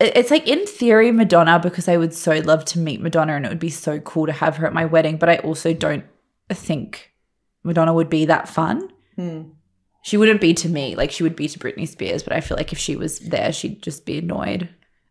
[0.00, 3.48] It's like in theory Madonna because I would so love to meet Madonna and it
[3.48, 6.04] would be so cool to have her at my wedding, but I also don't
[6.48, 7.12] think
[7.64, 8.88] Madonna would be that fun.
[9.16, 9.42] Hmm.
[10.02, 12.56] She wouldn't be to me like she would be to Britney Spears, but I feel
[12.56, 14.68] like if she was there, she'd just be annoyed.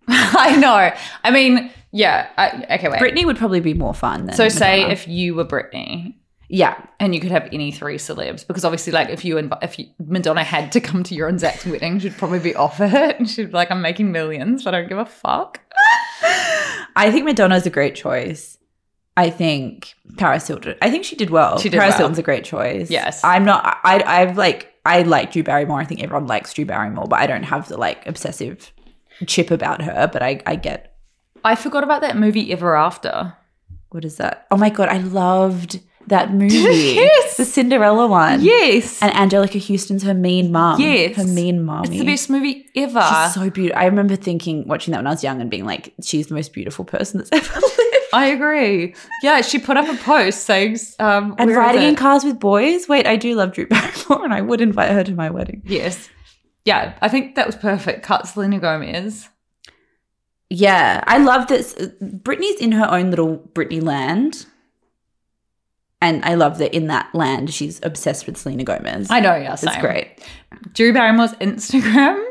[0.10, 0.92] I know.
[1.24, 2.30] I mean, yeah.
[2.38, 3.02] I, okay, wait.
[3.02, 4.94] Britney would probably be more fun than so say Madonna.
[4.94, 6.16] if you were Britney
[6.50, 9.78] yeah, and you could have any three celebs, because obviously, like if you invi- if
[9.78, 12.94] you, Madonna had to come to your and Zach's wedding, she'd probably be off it.
[13.18, 15.60] And she'd be like, "I'm making millions, but I don't give a fuck."
[16.96, 18.58] I think Madonna's a great choice.
[19.18, 20.76] I think Paris Hilton.
[20.82, 21.58] I think she did well.
[21.58, 22.00] She did Paris well.
[22.00, 22.90] Hilton's a great choice.
[22.90, 23.24] Yes.
[23.24, 23.80] I'm not.
[23.84, 24.02] I.
[24.04, 24.74] I've like.
[24.86, 25.82] I like Drew Barrymore.
[25.82, 28.72] I think everyone likes Drew Barrymore, but I don't have the like obsessive
[29.26, 30.10] chip about her.
[30.12, 30.42] But I.
[30.46, 30.96] I get.
[31.44, 33.34] I forgot about that movie Ever After.
[33.90, 34.48] What is that?
[34.52, 34.90] Oh my god!
[34.90, 36.56] I loved that movie.
[36.56, 37.38] Yes.
[37.38, 38.42] the Cinderella one.
[38.42, 40.80] Yes, And Anjelica Huston's her mean mom.
[40.82, 41.16] Yes.
[41.18, 41.90] her mean mommy.
[41.90, 43.02] it's the best movie ever.
[43.02, 43.80] She's so beautiful.
[43.82, 46.54] I remember thinking, watching that when I was young, and being like, "She's the most
[46.54, 47.74] beautiful person that's ever lived."
[48.14, 48.96] I agree.
[49.22, 52.88] Yeah, she put up a post saying, um, And riding in cars with boys.
[52.88, 55.62] Wait, I do love Drew Barrymore, and I would invite her to my wedding.
[55.66, 56.08] Yes.
[56.68, 58.04] Yeah, I think that was perfect.
[58.04, 59.30] Cut Selena Gomez.
[60.50, 61.74] Yeah, I love this.
[62.02, 64.46] Britney's in her own little Britney land,
[66.02, 69.10] and I love that in that land she's obsessed with Selena Gomez.
[69.10, 70.22] I know, yeah, it's great.
[70.74, 72.22] Drew Barrymore's Instagram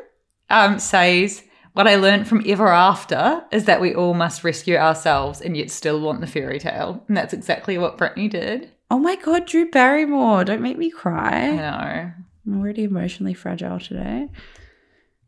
[0.50, 5.40] um, says, What I learned from Ever After is that we all must rescue ourselves
[5.40, 7.02] and yet still want the fairy tale.
[7.08, 8.70] And that's exactly what Britney did.
[8.90, 10.44] Oh my god, Drew Barrymore!
[10.44, 11.48] Don't make me cry.
[11.48, 12.12] I know.
[12.46, 14.28] I'm already emotionally fragile today.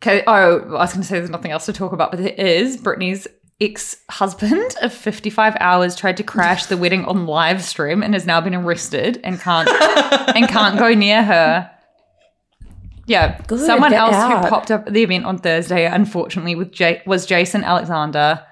[0.02, 0.22] Okay.
[0.26, 2.76] Oh, I was going to say there's nothing else to talk about, but there is.
[2.76, 3.26] Britney's
[3.60, 8.40] ex-husband of 55 hours tried to crash the wedding on live stream and has now
[8.40, 11.68] been arrested and can't and can't go near her.
[13.06, 14.44] Yeah, Good, someone else out.
[14.44, 18.44] who popped up at the event on Thursday, unfortunately, with J- was Jason Alexander.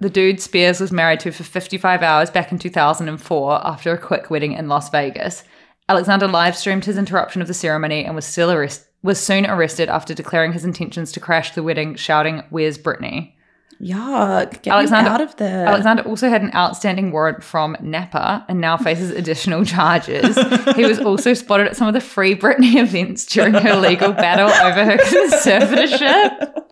[0.00, 4.30] The dude Spears was married to for 55 hours back in 2004 after a quick
[4.30, 5.44] wedding in Las Vegas.
[5.88, 9.88] Alexander live streamed his interruption of the ceremony and was still arrest- was soon arrested
[9.88, 13.32] after declaring his intentions to crash the wedding, shouting, "Where's Britney?"
[13.80, 14.62] Yuck!
[14.62, 15.66] Get Alexander out of there.
[15.66, 20.36] Alexander also had an outstanding warrant from Napa and now faces additional charges.
[20.76, 24.48] he was also spotted at some of the free Britney events during her legal battle
[24.50, 26.62] over her conservatorship.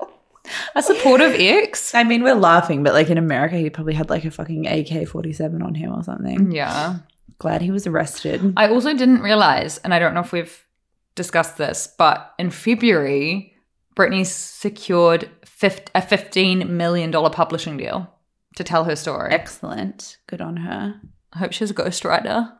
[0.77, 1.95] A supportive ex.
[1.95, 5.09] I mean, we're laughing, but like in America, he probably had like a fucking AK
[5.09, 6.53] 47 on him or something.
[6.53, 6.99] Yeah.
[7.41, 8.53] Glad he was arrested.
[8.59, 10.67] I also didn't realize, and I don't know if we've
[11.15, 13.57] discussed this, but in February,
[13.97, 18.13] Britney secured a $15 million publishing deal
[18.57, 19.33] to tell her story.
[19.33, 20.19] Excellent.
[20.27, 21.01] Good on her.
[21.33, 22.53] I hope she's a ghostwriter.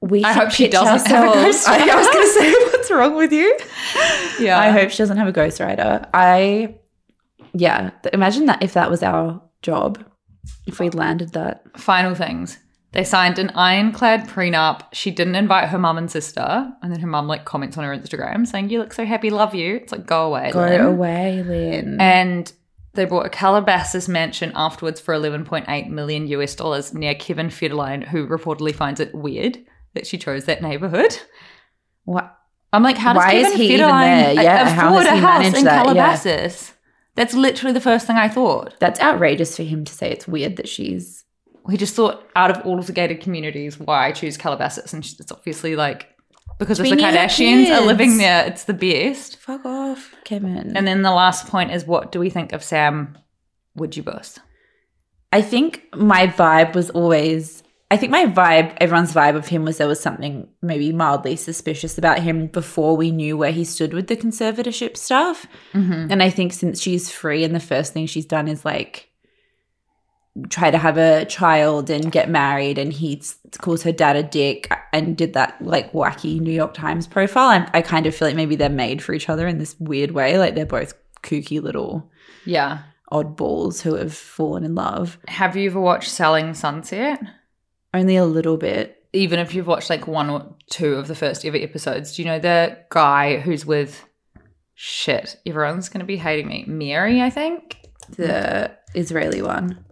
[0.00, 1.68] We I hope she doesn't have a ghostwriter.
[1.68, 3.56] I, I was going to say, what's wrong with you?
[4.40, 4.58] Yeah.
[4.58, 6.08] I hope she doesn't have a ghostwriter.
[6.12, 6.78] I,
[7.52, 10.04] yeah, imagine that if that was our job,
[10.66, 11.78] if we landed that.
[11.78, 12.58] Final things.
[12.92, 14.82] They signed an ironclad prenup.
[14.92, 16.70] She didn't invite her mum and sister.
[16.82, 19.54] And then her mum like comments on her Instagram saying, You look so happy, love
[19.54, 19.76] you.
[19.76, 20.50] It's like, go away.
[20.52, 22.00] Go Lynn." away, Lynn.
[22.00, 22.52] And
[22.94, 28.26] they bought a Calabasas mansion afterwards for 11.8 million US dollars near Kevin Federline, who
[28.26, 29.58] reportedly finds it weird
[29.94, 31.18] that she chose that neighborhood.
[32.04, 32.36] what?
[32.74, 34.44] I'm like, how does Why is Kevin even Federline there?
[34.44, 35.64] Yeah, how afford a he house in that?
[35.64, 35.82] Yeah.
[35.82, 36.72] Calabasas?
[37.14, 38.74] That's literally the first thing I thought.
[38.80, 41.21] That's outrageous for him to say it's weird that she's.
[41.64, 45.32] We just thought out of all of the gated communities, why choose Calabasas, and it's
[45.32, 46.08] obviously like
[46.58, 49.36] because if the Kardashians are living there, it's the best.
[49.38, 50.76] Fuck off, Kevin.
[50.76, 53.18] And then the last point is, what do we think of Sam?
[53.74, 54.40] Would you bust?
[55.32, 57.62] I think my vibe was always.
[57.90, 61.98] I think my vibe, everyone's vibe of him was there was something maybe mildly suspicious
[61.98, 65.46] about him before we knew where he stood with the conservatorship stuff.
[65.74, 66.06] Mm-hmm.
[66.10, 69.10] And I think since she's free and the first thing she's done is like
[70.48, 73.22] try to have a child and get married, and he
[73.60, 77.48] calls her dad a dick and did that like wacky New York Times profile.
[77.48, 80.12] I, I kind of feel like maybe they're made for each other in this weird
[80.12, 80.38] way.
[80.38, 82.10] Like they're both kooky little
[82.46, 82.78] Yeah.
[83.12, 85.18] oddballs who have fallen in love.
[85.28, 87.20] Have you ever watched Selling Sunset?
[87.94, 89.04] Only a little bit.
[89.12, 92.26] Even if you've watched like one or two of the first ever episodes, do you
[92.28, 94.02] know the guy who's with
[94.74, 95.36] shit?
[95.46, 96.64] Everyone's gonna be hating me.
[96.66, 97.76] Mary, I think.
[98.16, 99.84] The Israeli one.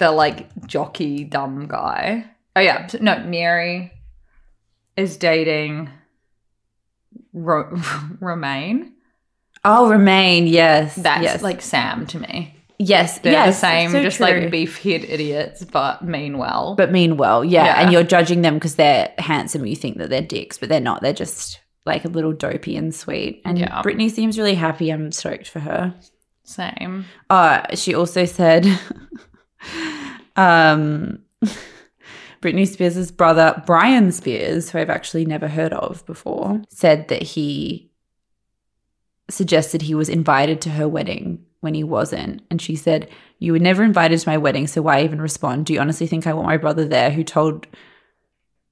[0.00, 2.24] The like jockey dumb guy.
[2.56, 3.92] Oh yeah, no, Mary
[4.96, 5.88] is dating
[7.32, 7.80] Ro-
[8.20, 8.94] Romain.
[9.64, 10.96] Oh, Romain, yes.
[10.96, 11.42] That's yes.
[11.42, 12.54] like Sam to me.
[12.78, 14.26] yes, They're yes, the same, so just true.
[14.26, 16.74] like beef head idiots, but mean well.
[16.76, 17.66] but mean well, yeah.
[17.66, 17.80] Yeah.
[17.82, 19.66] And you're judging them because they're handsome.
[19.66, 21.02] You think that they're dicks, but they're not.
[21.02, 23.42] They're just like a little dopey and sweet.
[23.44, 23.82] And Yeah.
[23.82, 24.90] Britney seems really happy.
[24.90, 25.94] I'm stoked for her.
[26.42, 27.04] same.
[27.28, 28.66] Uh, she also said,
[30.36, 31.20] um,
[32.42, 37.90] Britney Spears' brother, Bryan Spears, who I've actually never heard of before, said that he
[39.28, 42.42] suggested he was invited to her wedding when he wasn't.
[42.50, 43.08] And she said,
[43.38, 45.66] You were never invited to my wedding, so why even respond?
[45.66, 47.66] Do you honestly think I want my brother there who told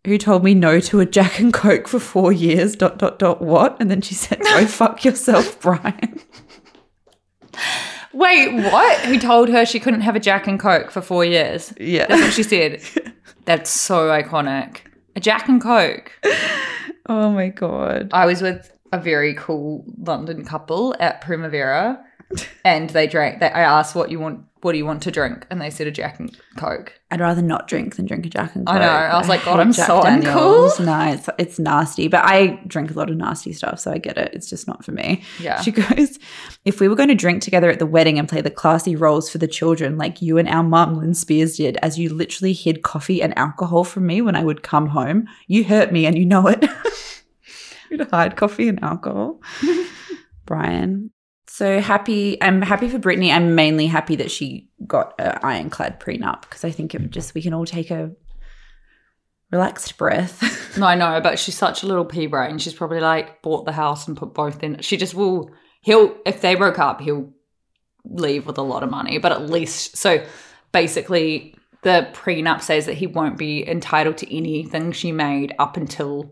[0.07, 2.77] who told me no to a Jack and Coke for four years?
[2.77, 3.77] Dot dot dot what?
[3.81, 6.21] And then she said, Go fuck yourself, Brian.
[8.13, 8.99] Wait, what?
[9.01, 11.73] Who told her she couldn't have a Jack and Coke for four years?
[11.79, 12.07] Yeah.
[12.09, 12.83] That's what she said.
[13.45, 14.79] That's so iconic.
[15.17, 16.13] A Jack and Coke.
[17.07, 18.11] Oh my god.
[18.13, 22.03] I was with a very cool London couple at Primavera,
[22.65, 23.41] and they drank.
[23.41, 24.45] They, I asked, "What you want?
[24.61, 27.01] What do you want to drink?" And they said a Jack and Coke.
[27.11, 28.77] I'd rather not drink than drink a Jack and Coke.
[28.77, 28.87] I know.
[28.87, 30.85] I was like, God, I'm so uncool.
[30.85, 32.09] No, it's it's nasty.
[32.09, 34.33] But I drink a lot of nasty stuff, so I get it.
[34.35, 35.23] It's just not for me.
[35.41, 35.61] Yeah.
[35.63, 36.19] She goes,
[36.65, 39.31] if we were going to drink together at the wedding and play the classy roles
[39.31, 42.83] for the children, like you and our mum, Lynn Spears, did, as you literally hid
[42.83, 46.27] coffee and alcohol from me when I would come home, you hurt me and you
[46.27, 46.65] know it.
[47.91, 49.41] You'd hide coffee and alcohol.
[50.47, 51.11] Bryan.
[51.59, 52.41] So happy.
[52.41, 53.33] I'm happy for Britney.
[53.35, 57.35] I'm mainly happy that she got an ironclad prenup because I think it would just,
[57.35, 58.13] we can all take a
[59.51, 60.55] relaxed breath.
[60.79, 62.59] No, I know, but she's such a little pea brain.
[62.59, 64.81] She's probably like bought the house and put both in.
[64.83, 65.51] She just will.
[65.81, 67.33] He'll if they broke up, he'll
[68.05, 69.19] leave with a lot of money.
[69.19, 70.25] But at least so
[70.71, 76.31] basically, the prenup says that he won't be entitled to anything she made up until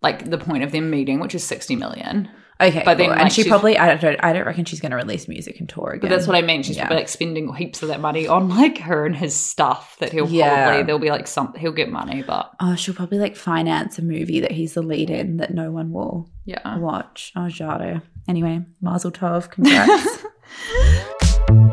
[0.00, 2.30] like the point of them meeting, which is sixty million.
[2.60, 2.82] Okay.
[2.84, 3.16] But then, cool.
[3.16, 5.68] like, and she probably, I don't, I don't reckon she's going to release music and
[5.68, 6.00] tour again.
[6.00, 6.62] But that's what I mean.
[6.62, 6.84] She's Yeah.
[6.86, 10.28] probably like spending heaps of that money on like her and his stuff that he'll
[10.28, 10.66] Yeah.
[10.66, 14.02] probably there'll be like some he'll get money, but Oh, she'll probably like finance a
[14.02, 16.78] movie that he's the lead in that no one will yeah.
[16.78, 17.32] watch.
[17.36, 18.02] Oh, Jado.
[18.28, 19.50] Anyway, Mazel Tov.
[19.50, 20.24] Congrats.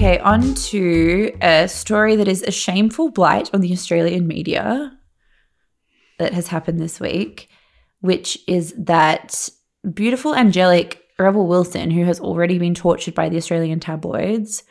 [0.00, 4.98] okay, on to a story that is a shameful blight on the Australian media
[6.18, 7.50] that has happened this week,
[8.00, 9.50] which is that
[9.92, 14.62] beautiful, angelic Rebel Wilson, who has already been tortured by the Australian tabloids,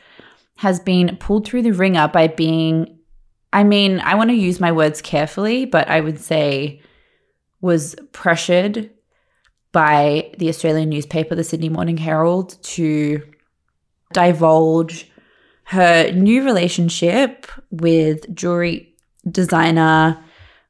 [0.57, 2.97] has been pulled through the ringer by being,
[3.53, 6.81] I mean, I want to use my words carefully, but I would say
[7.61, 8.89] was pressured
[9.73, 13.21] by the Australian newspaper, the Sydney Morning Herald, to
[14.11, 15.05] divulge
[15.69, 18.95] her new relationship with jewelry
[19.29, 20.17] designer.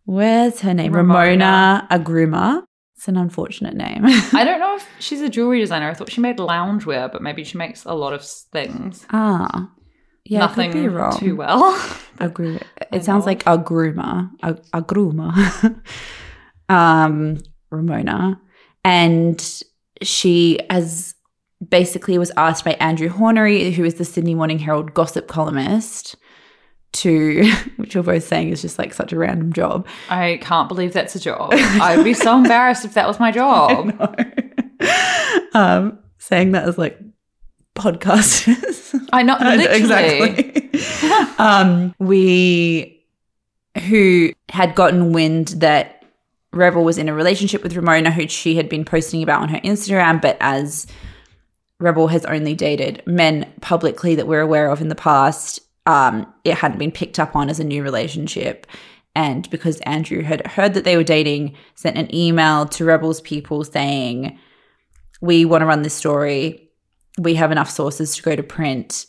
[0.06, 0.93] Where's her name?
[0.93, 2.64] Ramona, Agruma.
[2.97, 4.02] It's an unfortunate name.
[4.34, 5.89] I don't know if she's a jewelry designer.
[5.89, 9.06] I thought she made loungewear, but maybe she makes a lot of things.
[9.12, 9.72] ah,
[10.26, 11.18] yeah, Nothing could be wrong.
[11.18, 11.74] too well.
[12.18, 15.82] Agru- it sounds like agruma, Ag- agruma.
[16.70, 17.38] um,
[17.72, 18.41] Ramona,
[18.84, 19.64] and
[20.02, 21.16] she has
[21.68, 26.16] basically was asked by Andrew Hornery, who is the Sydney Morning Herald gossip columnist,
[26.93, 29.88] to which we're both saying is just like such a random job.
[30.10, 31.51] I can't believe that's a job.
[31.53, 33.91] I would be so embarrassed if that was my job.
[35.53, 36.99] um, saying that as like
[37.76, 38.99] podcasters.
[39.12, 39.76] I know literally.
[39.76, 40.70] exactly.
[41.38, 43.05] um, we
[43.88, 46.03] who had gotten wind that
[46.51, 49.60] Rebel was in a relationship with Ramona, who she had been posting about on her
[49.60, 50.88] Instagram, but as
[51.80, 56.56] Rebel has only dated men publicly that we're aware of in the past, um, it
[56.56, 58.68] hadn't been picked up on as a new relationship.
[59.16, 63.64] And because Andrew had heard that they were dating, sent an email to Rebel's people
[63.64, 64.38] saying,
[65.22, 66.70] We want to run this story.
[67.18, 69.06] We have enough sources to go to print.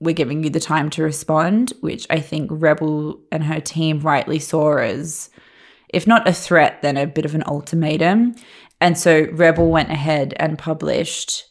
[0.00, 4.38] We're giving you the time to respond, which I think Rebel and her team rightly
[4.38, 5.30] saw as,
[5.88, 8.34] if not a threat, then a bit of an ultimatum.
[8.80, 11.44] And so Rebel went ahead and published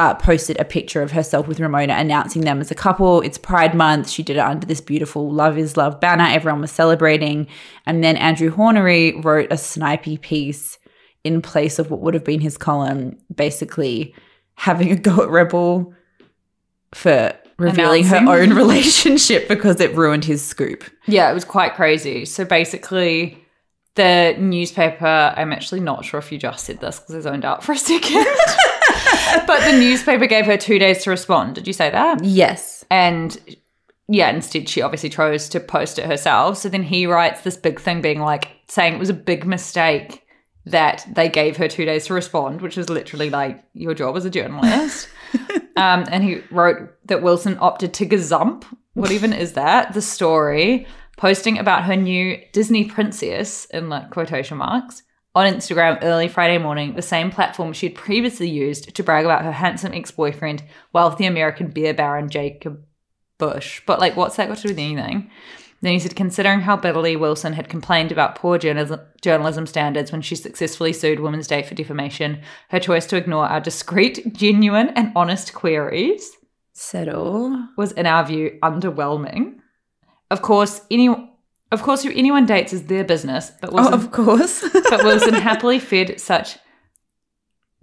[0.00, 3.20] uh, posted a picture of herself with Ramona announcing them as a couple.
[3.20, 4.08] It's Pride Month.
[4.08, 6.24] She did it under this beautiful Love is Love banner.
[6.24, 7.46] Everyone was celebrating.
[7.84, 10.78] And then Andrew Hornery wrote a snipey piece
[11.22, 14.14] in place of what would have been his column, basically
[14.54, 15.92] having a go at Rebel
[16.94, 18.26] for revealing Announcing.
[18.26, 20.82] her own relationship because it ruined his scoop.
[21.08, 22.24] Yeah, it was quite crazy.
[22.24, 23.36] So basically,
[23.96, 27.62] the newspaper, I'm actually not sure if you just said this because I zoned out
[27.62, 28.26] for a second.
[29.46, 31.54] but the newspaper gave her two days to respond.
[31.54, 32.24] Did you say that?
[32.24, 32.84] Yes.
[32.90, 33.38] And
[34.08, 36.58] yeah, instead she obviously chose to post it herself.
[36.58, 40.26] So then he writes this big thing being like saying it was a big mistake
[40.66, 44.24] that they gave her two days to respond, which is literally like your job as
[44.24, 45.08] a journalist.
[45.76, 48.64] um, and he wrote that Wilson opted to gazump.
[48.94, 49.94] What even is that?
[49.94, 50.86] The story
[51.16, 55.02] posting about her new Disney princess in like quotation marks
[55.34, 59.52] on Instagram early Friday morning, the same platform she'd previously used to brag about her
[59.52, 60.62] handsome ex-boyfriend,
[60.92, 62.84] wealthy American beer baron Jacob
[63.38, 63.80] Busch.
[63.86, 65.30] But like, what's that got to do with anything?
[65.82, 70.20] Then he said, considering how bitterly Wilson had complained about poor journalism, journalism standards when
[70.20, 75.12] she successfully sued Women's Day for defamation, her choice to ignore our discreet, genuine, and
[75.16, 76.32] honest queries
[76.74, 77.68] Settle.
[77.78, 79.56] was, in our view, underwhelming.
[80.30, 81.08] Of course, any,
[81.72, 84.64] of course, who anyone dates is their business, but Oh, Wilson, of course.
[84.90, 86.56] but Wilson happily fed such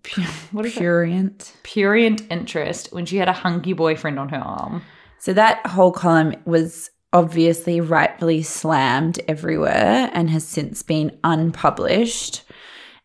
[0.03, 0.21] pu-
[0.51, 0.79] what is it?
[0.79, 1.53] Purient.
[1.63, 4.81] purient interest when she had a hunky boyfriend on her arm.
[5.19, 12.43] So that whole column was obviously rightfully slammed everywhere and has since been unpublished.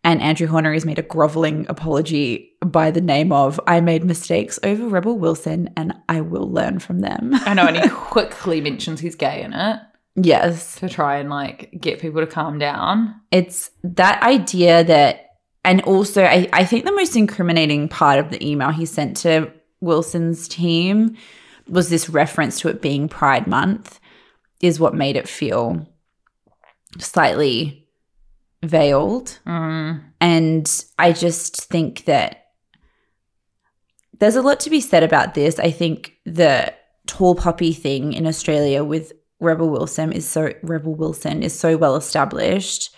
[0.05, 4.59] And Andrew Horner has made a groveling apology by the name of I made mistakes
[4.65, 7.31] over Rebel Wilson and I will learn from them.
[7.33, 9.79] I know, and he quickly mentions he's gay in it
[10.15, 10.77] yes.
[10.77, 13.15] to try and like get people to calm down.
[13.31, 15.27] It's that idea that,
[15.65, 19.53] and also I, I think the most incriminating part of the email he sent to
[19.81, 21.17] Wilson's team
[21.69, 24.01] was this reference to it being Pride Month,
[24.61, 25.89] is what made it feel
[26.99, 27.89] slightly
[28.63, 29.39] veiled.
[29.47, 30.03] Mm.
[30.21, 32.47] And I just think that
[34.19, 35.59] there's a lot to be said about this.
[35.59, 36.73] I think the
[37.07, 41.97] tall poppy thing in Australia with Rebel Wilson is so Rebel Wilson is so well
[41.97, 42.95] established.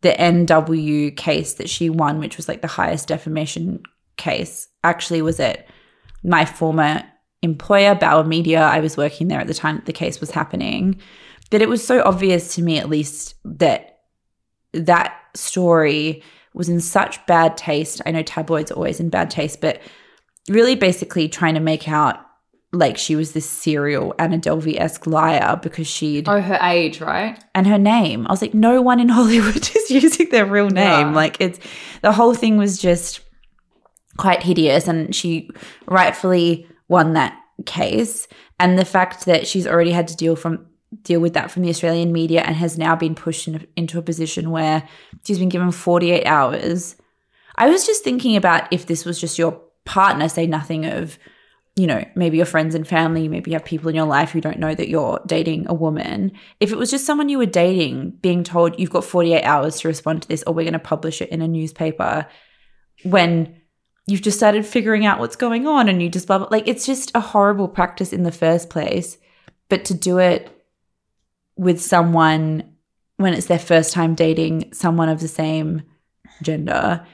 [0.00, 3.82] The NW case that she won, which was like the highest defamation
[4.16, 5.68] case, actually was at
[6.24, 7.04] my former
[7.42, 8.62] employer, Bauer Media.
[8.62, 11.00] I was working there at the time that the case was happening.
[11.50, 14.00] That it was so obvious to me, at least, that
[14.72, 16.22] that story
[16.54, 18.00] was in such bad taste.
[18.06, 19.80] I know tabloids are always in bad taste, but
[20.48, 22.24] really basically trying to make out
[22.72, 27.38] like she was this serial Anna Delvey esque liar because she'd Oh, her age, right?
[27.54, 28.26] and her name.
[28.26, 31.08] I was like, no one in Hollywood is using their real name.
[31.08, 31.12] Yeah.
[31.14, 31.58] Like it's
[32.00, 33.20] the whole thing was just
[34.16, 35.50] quite hideous, and she
[35.86, 38.26] rightfully won that case.
[38.58, 40.66] And the fact that she's already had to deal from
[41.02, 44.02] deal with that from the Australian media and has now been pushed in, into a
[44.02, 44.86] position where
[45.26, 46.96] she's been given 48 hours.
[47.56, 51.18] I was just thinking about if this was just your partner, say nothing of,
[51.74, 54.40] you know, maybe your friends and family, maybe you have people in your life who
[54.40, 56.32] don't know that you're dating a woman.
[56.60, 59.88] If it was just someone you were dating being told you've got 48 hours to
[59.88, 62.26] respond to this or we're going to publish it in a newspaper
[63.04, 63.56] when
[64.06, 66.84] you've just started figuring out what's going on and you just blah, blah, like it's
[66.84, 69.16] just a horrible practice in the first place.
[69.70, 70.50] But to do it
[71.56, 72.74] with someone
[73.16, 75.82] when it's their first time dating someone of the same
[76.42, 77.06] gender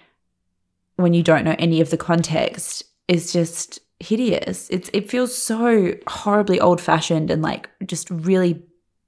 [0.96, 4.68] when you don't know any of the context is just hideous.
[4.70, 8.62] It's it feels so horribly old fashioned and like just really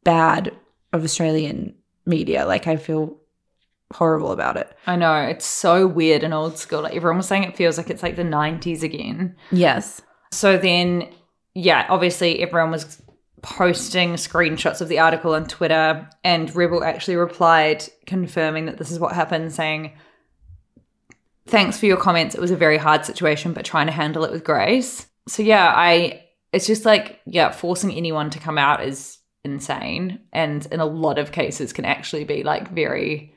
[0.05, 0.53] bad
[0.93, 1.74] of Australian
[2.07, 2.47] media.
[2.47, 3.16] Like I feel
[3.93, 4.76] horrible about it.
[4.86, 5.14] I know.
[5.22, 6.82] It's so weird and old school.
[6.82, 9.36] Like everyone was saying it feels like it's like the 90s again.
[9.51, 10.01] Yes.
[10.32, 11.12] So then,
[11.55, 13.03] yeah, obviously everyone was
[13.43, 19.01] posting screenshots of the article on Twitter, and Rebel actually replied confirming that this is
[19.01, 19.93] what happened, saying,
[21.51, 22.34] Thanks for your comments.
[22.34, 25.07] It was a very hard situation, but trying to handle it with grace.
[25.26, 30.20] So, yeah, I, it's just like, yeah, forcing anyone to come out is insane.
[30.32, 33.34] And in a lot of cases, can actually be like very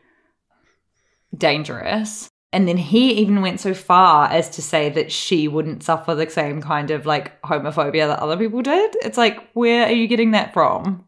[1.36, 2.30] dangerous.
[2.51, 6.30] And then he even went so far as to say that she wouldn't suffer the
[6.30, 8.95] same kind of like homophobia that other people did.
[9.01, 11.03] It's like, where are you getting that from?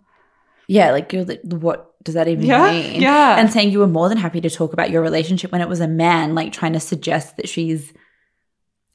[0.68, 3.02] Yeah, like you're like, what does that even Yeah, mean?
[3.02, 3.38] yeah.
[3.38, 5.82] And saying you were more than happy to talk about your relationship when it was
[5.82, 7.92] a man, like trying to suggest that she's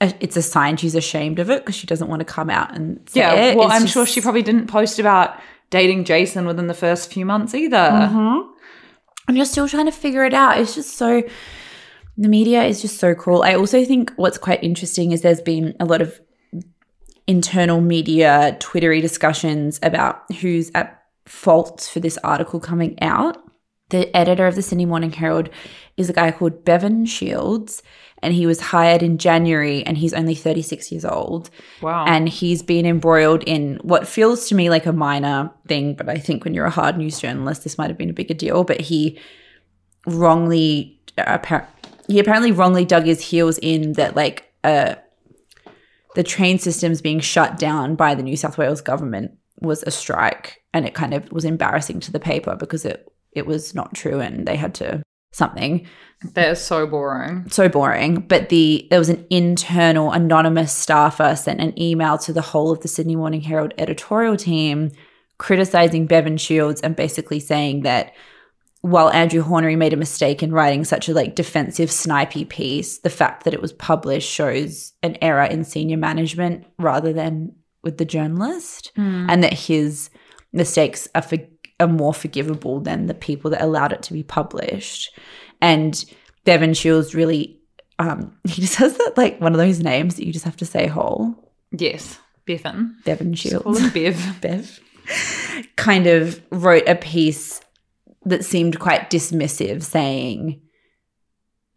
[0.01, 3.07] it's a sign she's ashamed of it because she doesn't want to come out and
[3.11, 3.57] say Yeah, it.
[3.59, 5.39] well, It's I'm just- sure she probably didn't post about
[5.69, 7.77] dating Jason within the first few months either.
[7.77, 8.49] Mm-hmm.
[9.29, 10.59] and you're still trying to figure it out.
[10.59, 11.23] It's just so
[12.17, 13.43] the media is just so cruel.
[13.43, 16.19] I also think what's quite interesting is there's been a lot of
[17.27, 23.39] internal media Twittery discussions about who's at fault for this article coming out.
[23.91, 25.51] The editor of the Sydney Morning Herald
[25.97, 27.83] is a guy called Bevan Shields,
[28.23, 31.51] and he was hired in January, and he's only 36 years old.
[31.83, 32.05] Wow.
[32.07, 36.17] And he's been embroiled in what feels to me like a minor thing, but I
[36.17, 38.63] think when you're a hard news journalist, this might have been a bigger deal.
[38.63, 39.19] But he
[40.07, 41.67] wrongly, appar-
[42.07, 44.95] he apparently wrongly dug his heels in that like uh,
[46.15, 50.63] the train systems being shut down by the New South Wales government was a strike,
[50.73, 54.21] and it kind of was embarrassing to the paper because it it was not true,
[54.21, 55.03] and they had to
[55.33, 55.87] something
[56.35, 57.49] They're so boring.
[57.51, 58.23] so boring.
[58.23, 62.81] But the there was an internal anonymous staffer sent an email to the whole of
[62.81, 64.91] the Sydney Morning Herald editorial team
[65.39, 68.13] criticizing Bevan Shields and basically saying that
[68.83, 73.11] while Andrew Hornery made a mistake in writing such a like defensive snipey piece, the
[73.11, 78.05] fact that it was published shows an error in senior management rather than with the
[78.05, 80.11] journalist, and that his
[80.53, 81.39] mistakes are for,
[81.79, 85.17] are more forgivable than the people that allowed it to be published.
[85.63, 86.05] And
[86.45, 87.59] Bevan Shields really,
[87.99, 90.67] um, he just has that like one of those names that you just have to
[90.67, 91.35] say whole.
[91.73, 92.97] Yes, Bevan.
[93.05, 93.81] Bevan Just Shields.
[93.81, 94.39] him Bev.
[94.41, 94.81] Bev
[95.77, 97.61] kind of wrote a piece
[98.25, 100.61] that seemed quite dismissive, saying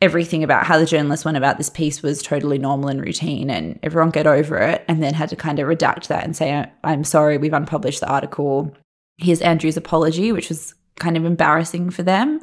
[0.03, 3.79] everything about how the journalist went about this piece was totally normal and routine and
[3.83, 7.05] everyone get over it, and then had to kind of redact that and say, I'm
[7.05, 8.75] sorry, we've unpublished the article.
[9.17, 12.41] Here's Andrew's apology, which was kind of embarrassing for them.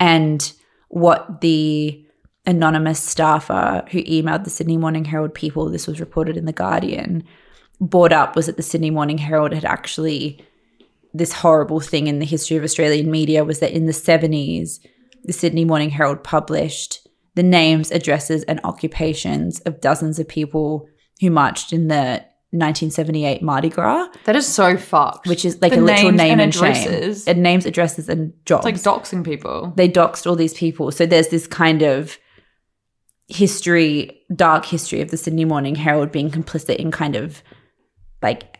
[0.00, 0.52] And
[0.88, 2.04] what the
[2.44, 7.22] anonymous staffer who emailed the Sydney Morning Herald people, this was reported in The Guardian,
[7.80, 10.44] brought up was that the Sydney Morning Herald had actually
[11.14, 14.80] this horrible thing in the history of Australian media was that in the 70s,
[15.24, 20.86] the Sydney Morning Herald published the names, addresses, and occupations of dozens of people
[21.20, 25.28] who marched in the 1978 Mardi Gras, That is so fucked.
[25.28, 27.24] which is like The a literal name and and, addresses.
[27.24, 27.34] shame.
[27.34, 29.72] And names, addresses, and jobs It's like doxing people.
[29.76, 30.90] they doxed all these people.
[30.90, 32.18] So there's this kind of
[33.28, 37.42] history, dark history of the Sydney Morning Herald being complicit in kind of
[38.22, 38.58] like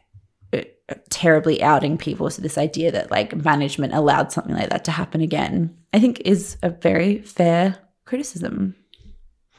[1.11, 2.31] terribly outing people.
[2.31, 6.21] So this idea that like management allowed something like that to happen again, I think
[6.25, 8.75] is a very fair criticism.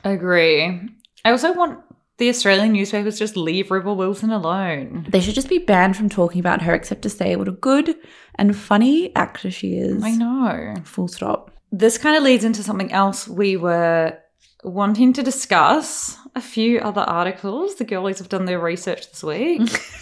[0.03, 0.82] Agree.
[1.23, 1.79] I also want
[2.17, 5.07] the Australian newspapers just leave Rebel Wilson alone.
[5.09, 7.95] They should just be banned from talking about her except to say what a good
[8.36, 10.03] and funny actor she is.
[10.03, 10.75] I know.
[10.84, 11.51] Full stop.
[11.71, 14.17] This kind of leads into something else we were
[14.63, 16.17] wanting to discuss.
[16.36, 17.75] A few other articles.
[17.75, 19.61] The girlies have done their research this week.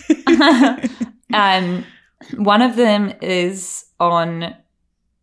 [1.33, 1.85] and
[2.35, 4.55] one of them is on,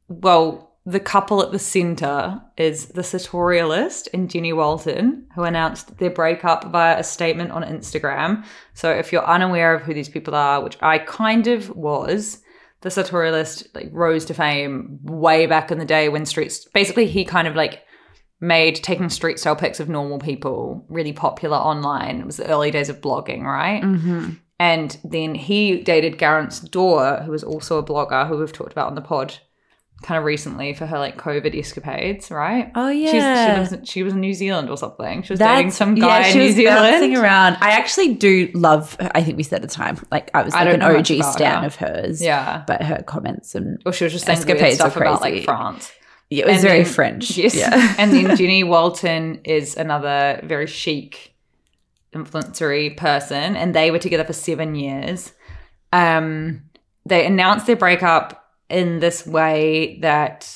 [0.08, 6.10] well, the couple at the centre is the sartorialist and Jenny Walton, who announced their
[6.10, 8.44] breakup via a statement on Instagram.
[8.74, 12.40] So if you're unaware of who these people are, which I kind of was,
[12.82, 17.24] the sartorialist like rose to fame way back in the day when streets basically he
[17.24, 17.82] kind of like
[18.40, 22.20] made taking street style pics of normal people really popular online.
[22.20, 23.82] It was the early days of blogging, right?
[23.82, 24.34] Mm-hmm.
[24.58, 28.88] And then he dated Garance Doré, who was also a blogger who we've talked about
[28.88, 29.34] on the pod
[30.02, 32.70] kind of recently for her like COVID escapades, right?
[32.74, 33.64] Oh, She's, yeah.
[33.64, 35.22] she, lives, she was in New Zealand or something.
[35.22, 37.16] She was dating some guy yeah, in she New Zealand.
[37.16, 37.56] around.
[37.60, 38.94] I actually do love.
[39.00, 39.10] Her.
[39.14, 41.32] I think we said at the time, like I was I like don't an OG
[41.32, 41.66] stan her.
[41.66, 42.22] of hers.
[42.22, 42.62] Yeah.
[42.66, 45.90] but her comments and Or she was just saying Escapades stuff about like France.
[46.30, 47.36] yeah, it was And very then- French.
[47.36, 47.54] Yes.
[47.54, 47.94] Yeah.
[47.98, 51.34] and then Jenny Walton is another very chic
[52.14, 55.32] influencery person, and they were together for seven years.
[55.92, 56.62] Um,
[57.04, 60.52] they announced their breakup in this way that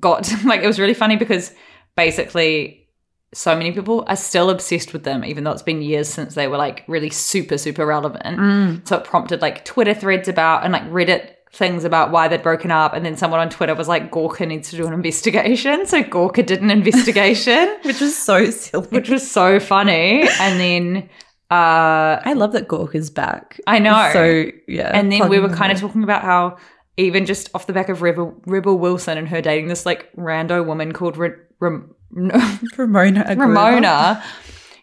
[0.00, 1.52] got like it was really funny because
[1.96, 2.84] basically
[3.32, 6.46] so many people are still obsessed with them, even though it's been years since they
[6.46, 8.38] were like really super, super relevant.
[8.38, 8.88] Mm.
[8.88, 12.70] So it prompted like Twitter threads about and like Reddit things about why they'd broken
[12.70, 12.94] up.
[12.94, 15.86] And then someone on Twitter was like, Gawker needs to do an investigation.
[15.86, 18.86] So Gawker did an investigation, Which was so silly.
[18.88, 20.28] which was so funny.
[20.40, 21.08] And then
[21.50, 23.60] uh I love that Gawker is back.
[23.66, 24.10] I know.
[24.12, 24.90] So yeah.
[24.92, 26.56] and then we were kind of talking about how
[26.96, 30.64] even just off the back of Rebel, Rebel Wilson and her dating this like rando
[30.64, 31.30] woman called Re-
[31.60, 31.94] Ram-
[32.76, 33.34] Ramona.
[33.36, 34.24] Ramona.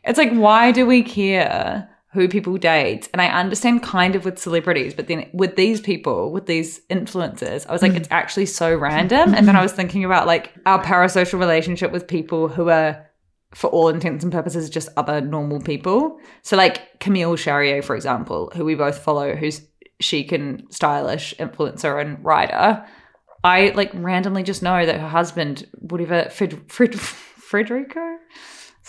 [0.03, 3.09] It's like, why do we care who people date?
[3.14, 7.68] And I understand kind of with celebrities, but then with these people, with these influencers,
[7.68, 8.14] I was like, it's mm-hmm.
[8.14, 9.34] actually so random.
[9.34, 13.07] And then I was thinking about like our parasocial relationship with people who are,
[13.55, 16.20] for all intents and purposes, just other normal people.
[16.41, 19.62] So like Camille Charrier, for example, who we both follow, who's
[20.01, 22.86] chic and stylish influencer and writer.
[23.43, 26.91] I like randomly just know that her husband, whatever, Fred, Fred,
[27.51, 28.18] Frederico,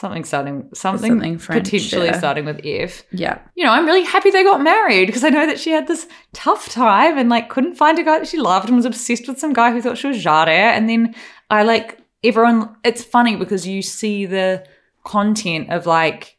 [0.03, 2.19] something starting something, Something French, potentially yeah.
[2.19, 3.05] starting with F.
[3.13, 3.39] Yeah.
[3.55, 6.09] You know, I'm really happy they got married because I know that she had this
[6.33, 9.39] tough time and like couldn't find a guy that she loved and was obsessed with
[9.39, 10.49] some guy who thought she was Jade.
[10.49, 11.15] And then
[11.49, 12.77] I like everyone.
[12.85, 14.67] It's funny because you see the
[15.05, 16.37] content of like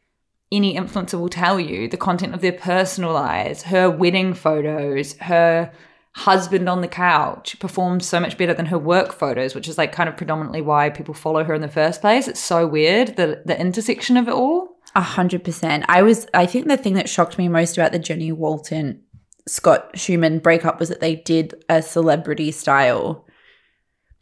[0.51, 5.71] any influencer will tell you the content of their personal lives, her wedding photos, her
[6.15, 9.91] husband on the couch performs so much better than her work photos, which is like
[9.91, 12.27] kind of predominantly why people follow her in the first place.
[12.27, 14.77] It's so weird, the the intersection of it all.
[14.95, 15.85] A hundred percent.
[15.87, 16.27] I was.
[16.33, 19.01] I think the thing that shocked me most about the Jenny Walton
[19.47, 23.25] Scott Schuman breakup was that they did a celebrity style.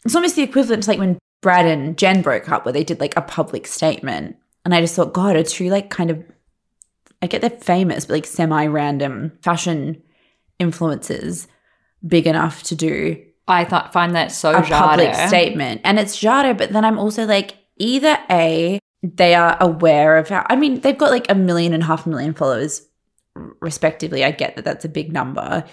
[0.05, 2.99] It's almost the equivalent to like when Brad and Jen broke up, where they did
[2.99, 4.37] like a public statement.
[4.63, 5.69] And I just thought, God, it's true.
[5.69, 6.23] Like, kind of.
[7.21, 10.01] I get they're famous, but like semi-random fashion
[10.59, 11.45] influencers,
[12.07, 15.81] big enough to do I thought find that so a public statement.
[15.83, 20.45] And it's Jada, but then I'm also like, either A, they are aware of how,
[20.49, 22.87] I mean, they've got like a million and a half million followers,
[23.59, 24.23] respectively.
[24.23, 25.63] I get that that's a big number.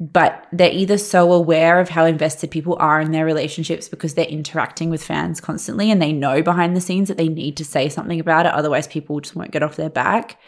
[0.00, 4.26] But they're either so aware of how invested people are in their relationships because they're
[4.26, 7.88] interacting with fans constantly and they know behind the scenes that they need to say
[7.88, 8.52] something about it.
[8.52, 10.38] Otherwise, people just won't get off their back.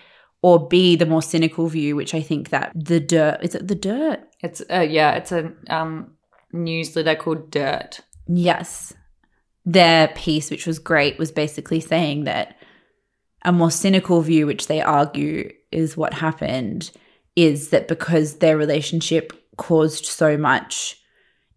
[0.42, 3.74] Or B, the more cynical view, which I think that the dirt, is it the
[3.74, 4.20] dirt?
[4.40, 6.12] It's uh, yeah, it's a um
[6.52, 8.00] newsletter called Dirt.
[8.26, 8.92] Yes.
[9.64, 12.56] Their piece, which was great, was basically saying that
[13.44, 16.90] a more cynical view, which they argue is what happened,
[17.36, 20.96] is that because their relationship caused so much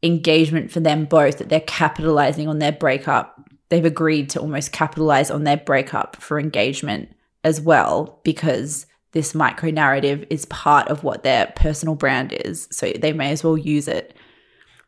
[0.01, 3.39] engagement for them both, that they're capitalizing on their breakup.
[3.69, 7.09] They've agreed to almost capitalize on their breakup for engagement
[7.43, 12.67] as well, because this micro narrative is part of what their personal brand is.
[12.71, 14.15] So they may as well use it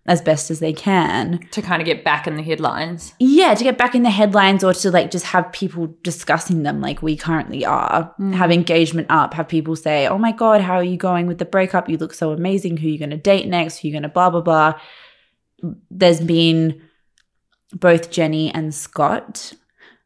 [0.08, 1.40] as best as they can.
[1.52, 3.14] to kind of get back in the headlines.
[3.20, 6.80] Yeah, to get back in the headlines or to like just have people discussing them
[6.80, 8.14] like we currently are.
[8.20, 8.36] Mm.
[8.36, 11.46] Have engagement up, have people say, Oh my God, how are you going with the
[11.46, 11.90] breakup?
[11.90, 12.78] You look so amazing.
[12.78, 13.80] Who are you going to date next?
[13.80, 14.80] Who are you going to blah, blah, blah.
[15.90, 16.82] There's been
[17.74, 19.54] both Jenny and Scott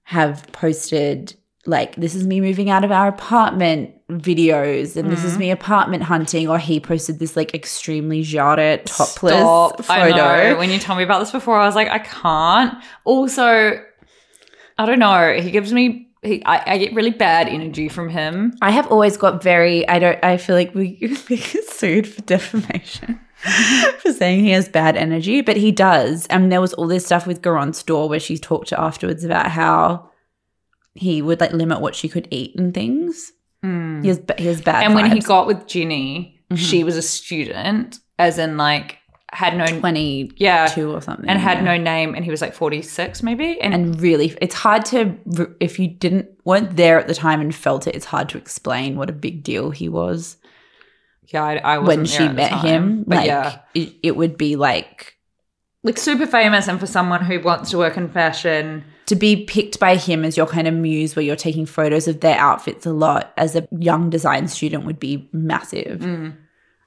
[0.04, 1.36] have posted
[1.70, 5.40] like, this is me moving out of our apartment videos and this is mm-hmm.
[5.40, 6.48] me apartment hunting.
[6.48, 9.84] Or he posted this like extremely Jada topless Stop.
[9.84, 10.04] photo.
[10.04, 10.58] I know.
[10.58, 12.82] When you told me about this before, I was like, I can't.
[13.06, 13.82] Also,
[14.78, 15.40] I don't know.
[15.40, 16.08] He gives me.
[16.22, 18.54] He, I, I get really bad energy from him.
[18.62, 19.88] I have always got very.
[19.88, 20.24] I don't.
[20.24, 20.98] I feel like we,
[21.30, 23.20] we get sued for defamation
[24.00, 26.26] for saying he has bad energy, but he does.
[26.28, 29.52] And there was all this stuff with Garance Doré where she talked to afterwards about
[29.52, 30.09] how
[30.96, 33.32] he would like limit what she could eat and things.
[33.64, 34.02] Hmm.
[34.02, 34.84] He has ba- he has bad.
[34.86, 36.56] And when he got with Jenny, mm-hmm.
[36.56, 38.98] she was a student, as in like
[39.32, 41.64] had no twenty yeah two or something, and had yeah.
[41.64, 45.18] no name, and he was like forty six maybe, and, And really, it's hard to
[45.60, 47.96] if you didn't weren't there at the time and felt it.
[47.96, 50.38] It's hard to explain what a big deal he was.
[51.28, 53.04] yeah, I, I when she there at the met time, him.
[53.08, 55.16] Like yeah, it, it would be like
[55.84, 59.80] like super famous, and for someone who wants to work in fashion, to be picked
[59.80, 62.94] by him as your kind of muse where you're taking photos of their outfits a
[62.94, 66.00] lot as a young design student would be massive.
[66.00, 66.36] Mm.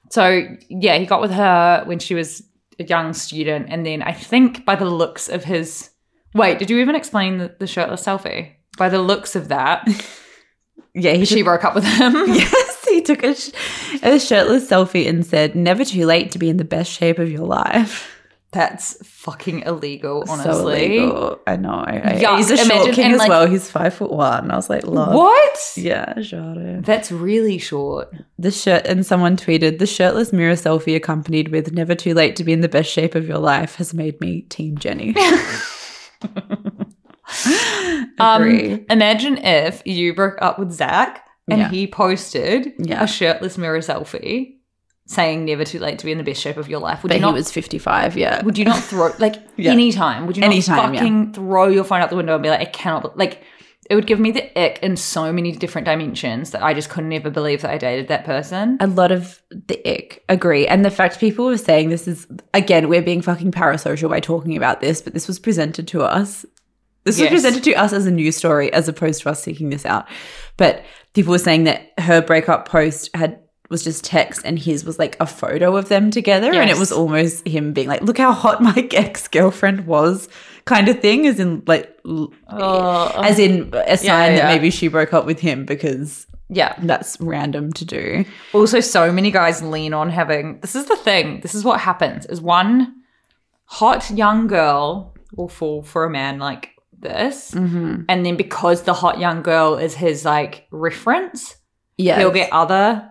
[0.09, 2.43] So yeah, he got with her when she was
[2.79, 5.89] a young student, and then I think by the looks of his
[6.33, 8.51] wait, did you even explain the, the shirtless selfie?
[8.77, 9.87] By the looks of that,
[10.95, 12.13] Yeah, he she took, broke up with him.
[12.27, 13.49] yes, he took a, sh-
[14.03, 17.31] a shirtless selfie and said, "Never too late to be in the best shape of
[17.31, 18.09] your life."
[18.53, 20.97] That's fucking illegal, So honestly.
[20.97, 21.39] illegal.
[21.47, 21.83] I know.
[21.85, 22.37] I, Yuck.
[22.37, 23.47] he's a short king as like- well.
[23.47, 24.51] He's five foot one.
[24.51, 25.13] I was like, love.
[25.13, 25.73] what?
[25.75, 26.85] Yeah, Jada.
[26.85, 28.13] That's really short.
[28.37, 32.43] The shirt and someone tweeted the shirtless mirror selfie accompanied with "Never too late to
[32.43, 35.15] be in the best shape of your life" has made me Team Jenny.
[38.19, 41.69] Um, imagine if you broke up with Zach and Yeah.
[41.69, 43.03] he posted Yeah.
[43.03, 44.57] a shirtless mirror selfie
[45.05, 47.03] saying never too late to be in the best shape of your life.
[47.03, 48.41] Would but you he not was 55, yeah.
[48.43, 49.71] would you not throw like Yeah.
[49.71, 50.25] anytime?
[50.27, 50.99] Would you not Anytime, yeah.
[51.01, 53.43] fucking throw your phone out the window and be like, I cannot like
[53.89, 57.11] it would give me the ick in so many different dimensions that I just couldn't
[57.11, 58.77] ever believe that I dated that person.
[58.79, 62.87] a lot of the ick agree and the fact people were saying this is again
[62.87, 66.45] we're being fucking parasocial by talking about this but this was presented to us
[67.03, 67.29] this Yes.
[67.29, 70.07] was presented to us as a news story as opposed to us seeking this out
[70.55, 74.99] but people were saying that her breakup post had was just text and his was
[74.99, 78.31] like a photo of them together and it was almost him being like look how
[78.31, 80.27] hot my ex-girlfriend was
[80.65, 84.87] kind of thing as in like l- as in a sign yeah, that maybe she
[84.87, 86.75] broke up with him because Yeah.
[86.83, 91.39] that's random to do Also, so many guys lean on having this is the thing.
[91.41, 92.93] This is what happens is one
[93.65, 97.51] hot young girl will fall for a man like this.
[97.51, 98.03] Mm-hmm.
[98.07, 101.55] And then because the hot young girl is his like reference,
[101.97, 103.09] yeah he'll get other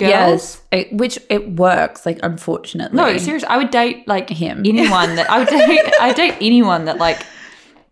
[0.00, 0.10] girls.
[0.10, 2.04] Yes, it, which it works.
[2.04, 4.62] Like, unfortunately, No, seriously, I would date like Him.
[4.66, 5.80] anyone that I would date.
[6.00, 7.24] I date anyone that like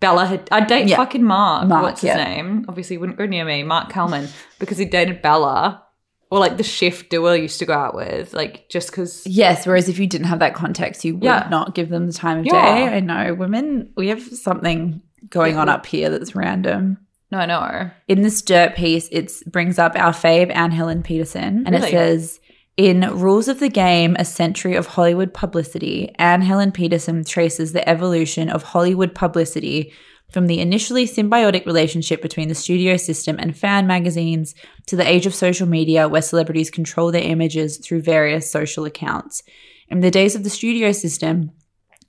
[0.00, 0.48] Bella had.
[0.50, 0.96] I'd date Yeah.
[0.96, 1.68] fucking Marc.
[1.68, 2.64] Marc, What's his name?
[2.68, 3.62] Obviously, he wouldn't go near me.
[3.62, 4.28] Marc Kalman
[4.59, 5.82] because he dated Bella,
[6.30, 8.32] or like the chef Dua used to go out with.
[8.34, 9.26] Like just because.
[9.26, 9.66] Yes.
[9.66, 11.46] Whereas if you didn't have that context, you would Yeah.
[11.50, 12.52] not give them the time of Yeah.
[12.64, 12.96] day.
[12.96, 13.90] I know women.
[13.96, 16.98] We have something going Yeah, on up here that's random.
[17.31, 17.91] No, no.
[18.07, 21.89] In this dirt piece, it brings up our fave Anne Helen Petersen, and Really?
[21.89, 22.41] it says.
[22.79, 27.87] In Rules of the Game, A Century of Hollywood Publicity, Anne Helen Petersen traces the
[27.89, 29.93] evolution of Hollywood publicity
[30.31, 34.55] from the initially symbiotic relationship between the studio system and fan magazines
[34.87, 39.43] to the age of social media where celebrities control their images through various social accounts.
[39.89, 41.51] In the days of the studio system,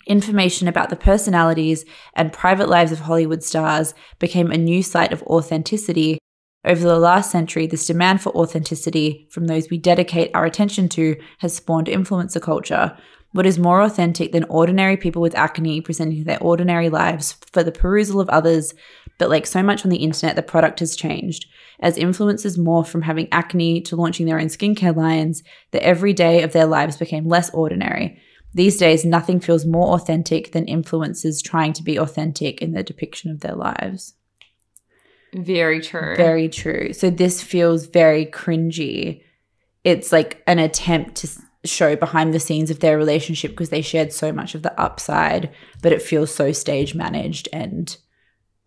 [0.09, 1.85] information about the personalities
[2.15, 6.17] and private lives of Hollywood stars became a new site of authenticity.
[6.65, 11.15] Over the last century, this demand for authenticity from those we dedicate our attention to
[11.37, 12.97] has spawned influencer culture.
[13.31, 17.71] What is more authentic than ordinary people with acne presenting their ordinary lives for the
[17.71, 18.73] perusal of others?
[19.19, 21.45] But like so much on the internet, the product has changed.
[21.79, 26.53] As influencers morph from having acne to launching their own skincare lines, the everyday of
[26.53, 28.19] their lives became less ordinary.
[28.53, 33.29] These days, nothing feels more authentic than influencers trying to be authentic in their depiction
[33.29, 34.15] of their lives.
[35.33, 36.15] Very true.
[36.15, 36.93] Very true.
[36.93, 39.21] So this feels very cringy.
[39.83, 41.29] It's like an attempt to
[41.65, 45.53] show behind the scenes of their relationship because they shared so much of the upside,
[45.81, 47.97] but it feels so stage managed and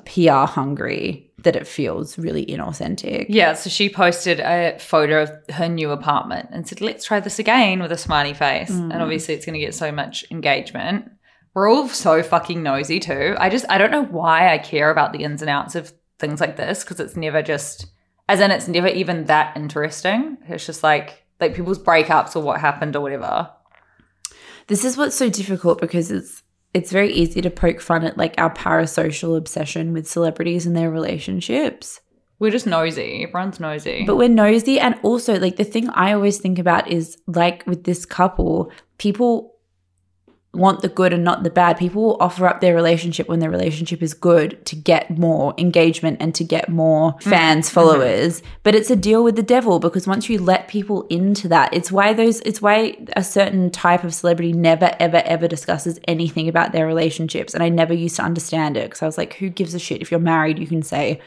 [0.05, 3.27] PR hungry that it feels really inauthentic.
[3.29, 7.39] Yeah, so she posted a photo of her new apartment and said, "Let's try this
[7.39, 8.71] again" with a smiley face.
[8.71, 9.01] And mm.
[9.01, 11.11] obviously, it's going to get so much engagement.
[11.55, 13.37] We're all so fucking nosy too.
[13.39, 16.41] I just I don't know why I care about the ins and outs of things
[16.41, 17.87] like this because it's never just
[18.29, 20.39] as in it's never even that interesting.
[20.49, 23.51] It's just like like people's breakups or what happened or whatever.
[24.69, 26.43] This is what's so difficult because it's
[26.75, 30.91] it's very easy to poke fun at like our parasocial obsession with celebrities and their
[30.91, 32.01] relationships.
[32.39, 33.23] We're just nosy.
[33.23, 34.05] Everyone's nosy.
[34.05, 34.81] But we're nosy.
[34.81, 39.52] And also, like, the thing I always think about is like with this couple, people
[40.55, 41.79] want the good and not the bad.
[41.79, 46.19] People will offer up their relationship when their relationship is good to get more engagement
[46.21, 47.23] and to get more mm.
[47.23, 47.75] fans, mm-hmm.
[47.75, 48.43] followers.
[48.63, 51.91] But it's a deal with the devil because once you let people into that, it's
[51.91, 56.73] why those, it's why a certain type of celebrity never, ever, ever discusses anything about
[56.73, 57.55] their relationships.
[57.55, 60.03] And I never used to understand it because I was like, who gives a shit?
[60.03, 61.21] If you're married, you can say,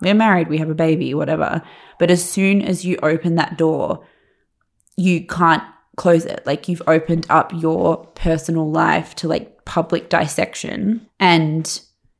[0.00, 1.62] we're married, we have a baby, whatever.
[1.98, 4.06] But as soon as you open that door,
[4.96, 5.62] you can't
[5.96, 6.42] close it.
[6.46, 11.06] Like you've opened up your personal life to like public dissection.
[11.20, 11.64] And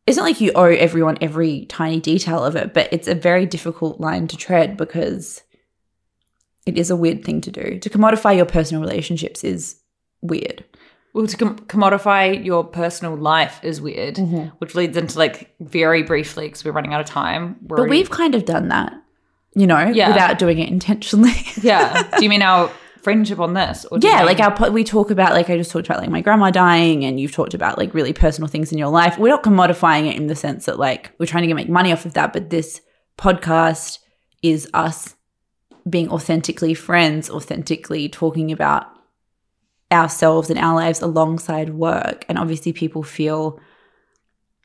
[0.07, 3.47] it's not like you owe everyone every tiny detail of it, but it's a very
[3.47, 5.43] difficult line to tread because
[6.67, 7.79] it is a weird thing to do.
[7.79, 9.77] To commodify your personal relationships is
[10.21, 10.65] weird.
[11.15, 14.49] Well, to com- commodify your personal life is weird, Mm-hmm.
[14.59, 17.57] which leads into like very briefly because we're running out of time.
[17.63, 18.95] We're But already- we've kind of done that,
[19.55, 20.09] you know, Yeah.
[20.09, 21.35] without doing it intentionally.
[21.63, 22.09] yeah.
[22.17, 22.71] Do you mean our
[23.03, 23.85] friendship on this?
[23.87, 26.51] Or yeah, like our we talk about like I just talked about like my grandma
[26.51, 29.19] dying, and you've talked about like really personal things in your life.
[29.19, 32.07] We're not commodifying it in the sense that like we're trying to make money off
[32.07, 32.81] of that, but this
[33.19, 33.99] podcast
[34.43, 35.15] is us
[35.89, 38.87] being authentically friends, authentically talking about
[39.91, 43.61] ourselves and our lives alongside work, and obviously people feel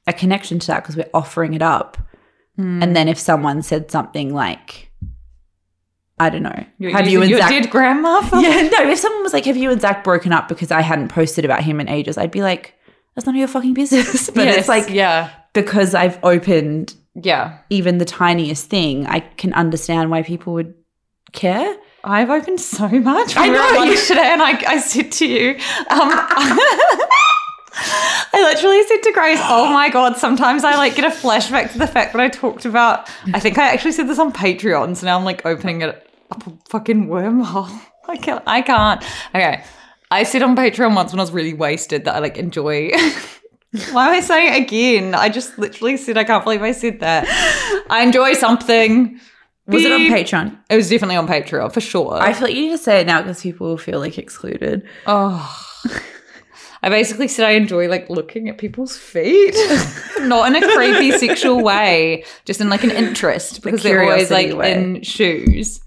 [0.05, 1.97] a connection to that because we're offering it up.
[2.55, 2.81] Hmm.
[2.81, 4.86] And then if someone said something like,
[6.19, 8.21] I don't know, You're have you and your Zach dead grandma?
[8.21, 10.81] For- yeah, no, if someone was like, Have you and Zach broken up because I
[10.81, 12.73] hadn't posted about him in ages, I'd be like,
[13.15, 14.29] That's none of your fucking business.
[14.33, 15.29] But Yes, it's like, yeah.
[15.53, 17.59] because I've opened Yeah.
[17.69, 20.73] even the tiniest thing, I can understand why people would
[21.33, 21.75] care.
[22.03, 23.35] I've opened so much.
[23.37, 25.51] I We were at know, you- today, and I, I said to you,
[25.89, 26.09] um,
[28.33, 31.77] I literally said to Grace, "Oh my god!" Sometimes I like get a flashback to
[31.77, 33.07] the fact that I talked about.
[33.33, 36.47] I think I actually said this on Patreon, so now I'm like opening it up
[36.47, 37.69] a fucking wormhole.
[38.07, 38.43] I can't.
[38.47, 39.03] I can't.
[39.35, 39.63] Okay,
[40.11, 42.91] I said on Patreon once when I was really wasted that I like enjoy.
[43.91, 45.13] Why am I saying it again?
[45.13, 47.25] I just literally said I can't believe I said that.
[47.89, 49.19] I enjoy something.
[49.67, 50.57] Was it on Patreon?
[50.69, 52.13] It was definitely on Patreon for sure.
[52.13, 54.87] I feel like you need to say it now because people will feel like excluded.
[55.05, 55.67] oh,
[56.83, 59.55] I basically said I enjoy like looking at people's feet,
[60.21, 64.55] not in a creepy sexual way, just in like an interest because they're always like
[64.55, 64.73] way.
[64.73, 65.81] in shoes.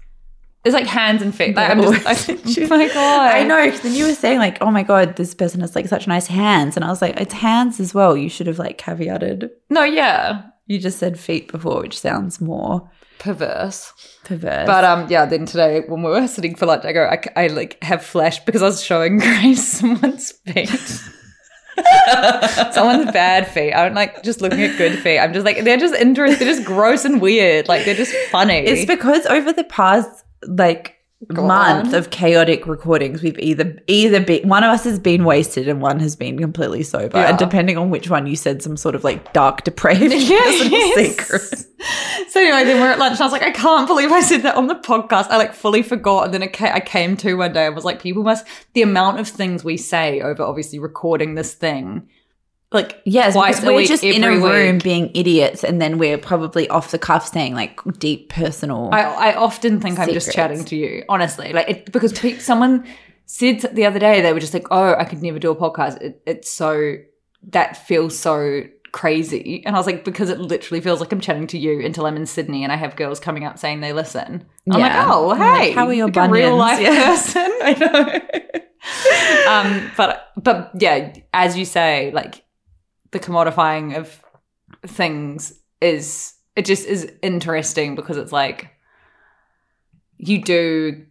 [0.63, 1.55] There's like hands and feet.
[1.55, 2.71] Like, I'm just, always I, in shoes.
[2.71, 3.71] oh my god, I know.
[3.71, 6.75] then you were saying like, "Oh my god, this person has like such nice hands,"
[6.75, 9.49] and I was like, "It's hands as well." You should have like caveated.
[9.69, 13.91] No, yeah, You just said feet before, which sounds more perverse.
[14.23, 14.67] perverse.
[14.67, 15.25] But um, yeah.
[15.25, 18.39] Then today when we were sitting for lunch, I go, I, I like have flash
[18.45, 20.69] because I was showing Grace someone's feet.
[22.73, 23.73] Someone's bad feet.
[23.73, 25.19] I don't like just looking at good feet.
[25.19, 26.39] I'm just like they're just interesting.
[26.45, 27.67] They're just gross and weird.
[27.67, 28.57] Like they're just funny.
[28.59, 30.97] It's because over the past like
[31.31, 31.93] Go month on.
[31.95, 35.99] of chaotic recordings, we've either either been one of us has been wasted and one
[35.99, 37.19] has been completely sober.
[37.19, 37.29] Yeah.
[37.29, 40.95] And depending on which one, you said some sort of like dark depraved Yes.
[40.95, 41.65] secret.
[42.29, 44.41] So anyway, then we're at lunch and I was like, I can't believe I said
[44.43, 45.27] that on the podcast.
[45.29, 46.25] I like fully forgot.
[46.25, 49.27] And then I came to one day and was like, people must, the amount of
[49.27, 52.07] things we say over obviously recording this thing,
[52.71, 54.83] like Yes, because we're week, just in a room week.
[54.83, 58.89] being idiots, and then we're probably off the cuff saying like deep personal.
[58.93, 61.51] I, I often think I'm just chatting to you, honestly.
[61.53, 62.85] Like, it, because someone
[63.25, 66.01] said the other day, they were just like, oh, I could never do a podcast.
[66.01, 66.95] It, it's so,
[67.49, 69.63] that feels so crazy.
[69.65, 72.17] And I was like, because it literally feels like I'm chatting to you until I'm
[72.17, 74.45] in Sydney and I have girls coming up saying they listen.
[74.69, 75.11] I'm like, Yeah.
[75.13, 77.05] oh, like, hey, how are your like a real life Yeah.
[77.05, 77.51] person?
[77.63, 78.61] I know.
[79.51, 82.43] um, but, but yeah, as you say, like
[83.11, 84.21] the commodifying of
[84.85, 88.71] things is, it just is interesting because it's like,
[90.17, 91.05] you do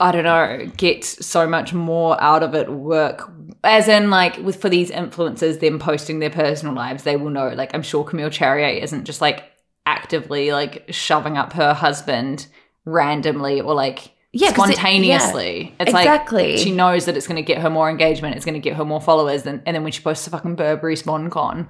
[0.00, 3.28] I don't know, get so much more out of it work.
[3.64, 7.48] As in, like, with for these influencers, them posting their personal lives, they will know.
[7.48, 9.44] Like, I'm sure Camille Charrière isn't just like
[9.86, 12.46] actively like shoving up her husband
[12.84, 15.74] randomly or like Yeah, 'cause it- spontaneously.
[15.80, 16.52] it's exactly.
[16.52, 18.76] like she knows that it's going to get her more engagement, it's going to get
[18.76, 21.68] her more followers, and, and then when she posts a fucking Burberry SponCon,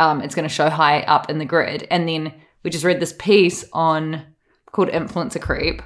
[0.00, 1.86] um, it's going to show high up in the grid.
[1.90, 2.32] And then
[2.62, 4.24] we just read this piece on
[4.72, 5.82] called Influencer Creep,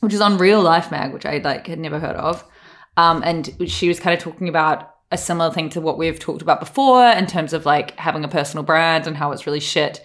[0.00, 2.44] which is on Real Life Mag, which I like had never heard of.
[2.96, 6.42] Um, and she was kind of talking about a similar thing to what we've talked
[6.42, 10.04] about before in terms of like having a personal brand and how it's really shit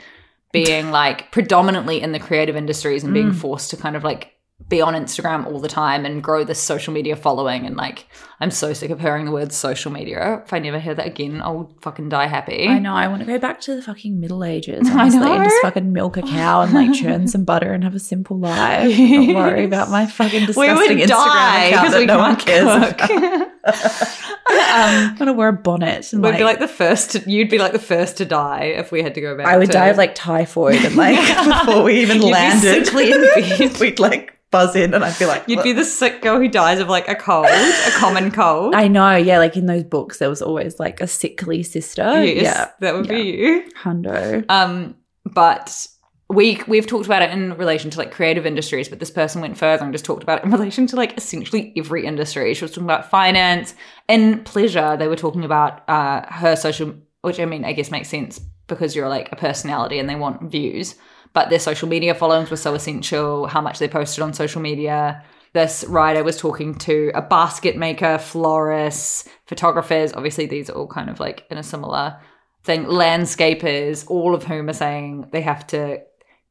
[0.51, 4.31] being like predominantly in the creative industries and being forced to kind of like
[4.67, 7.67] be on Instagram all the time and grow this social media following.
[7.67, 8.07] And like,
[8.39, 10.41] I'm so sick of hearing the word social media.
[10.43, 12.67] If I never hear that again, I'll fucking die happy.
[12.67, 12.95] I know.
[12.95, 15.93] I want to go back to the fucking Middle Ages, I honestly, and just fucking
[15.93, 18.97] milk a cow and like churn some butter and have a simple life.
[18.97, 22.17] Not worry about my fucking We disgusting would Instagram die account because that we no
[22.17, 24.21] one cares.
[24.49, 27.11] I'm gonna wear a bonnet and We'd like, be like the first.
[27.11, 29.47] To, you'd be like the first to die if we had to go back.
[29.47, 31.17] I would to, die of like typhoid and like
[31.65, 32.85] before we even You'd landed.
[32.85, 33.79] sickly in bed.
[33.79, 36.79] we'd like buzz in and I'd be like, You'd be the sick girl who dies
[36.79, 38.75] of like a cold, a common cold.
[38.75, 39.39] I know, yeah.
[39.39, 42.23] Like in those books, there was always like a sickly sister.
[42.23, 43.11] yes, Yeah, that would yeah.
[43.15, 43.71] be you.
[43.83, 44.45] hundo.
[44.49, 45.87] Um, but
[46.35, 49.57] we we've talked about it in relation to like creative industries, but this person went
[49.57, 52.53] further and just talked about it in relation to like essentially every industry.
[52.53, 53.73] She was talking about finance
[54.07, 54.97] and pleasure.
[54.97, 58.95] They were talking about uh, her social, which I mean, I guess makes sense because
[58.95, 60.95] you're like a personality and they want views.
[61.33, 63.47] But their social media followings were so essential.
[63.47, 65.23] How much they posted on social media.
[65.53, 70.13] This writer was talking to a basket maker, florists, photographers.
[70.13, 72.19] Obviously, these are all kind of like in a similar
[72.63, 72.85] thing.
[72.85, 76.01] Landscapers, all of whom are saying they have to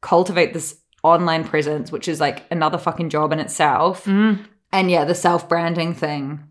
[0.05, 4.05] cultivate this online presence, which is like another fucking job in itself.
[4.05, 4.45] Mm.
[4.71, 6.43] And yeah, the self branding thing.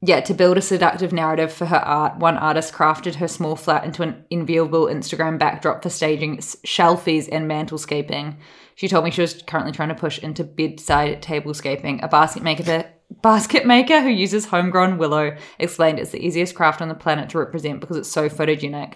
[0.00, 3.84] Yeah, to build a seductive narrative for her art, one artist crafted her small flat
[3.84, 8.36] into an enviable Instagram backdrop for staging shelfies and mantlescaping.
[8.76, 12.02] She told me she was currently trying to push into bedside tablescaping.
[12.02, 12.84] A basket maker,
[13.22, 17.38] basket maker who uses homegrown willow explained it's the easiest craft on the planet to
[17.38, 18.94] represent because it's so photogenic.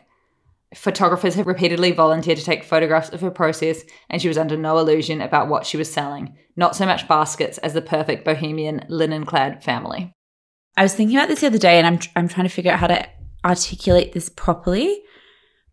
[0.74, 4.78] Photographers have repeatedly volunteered to take photographs of her process, and she was under no
[4.78, 6.36] illusion about what she was selling.
[6.56, 10.12] Not so much baskets as the perfect bohemian linen clad family.
[10.76, 12.78] I was thinking about this the other day, and I'm I'm trying to figure out
[12.80, 13.06] how to
[13.44, 15.02] articulate this properly.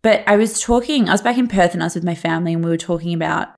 [0.02, 2.54] But I was talking, I was back in Perth and I was with my family
[2.54, 3.48] and we were talking about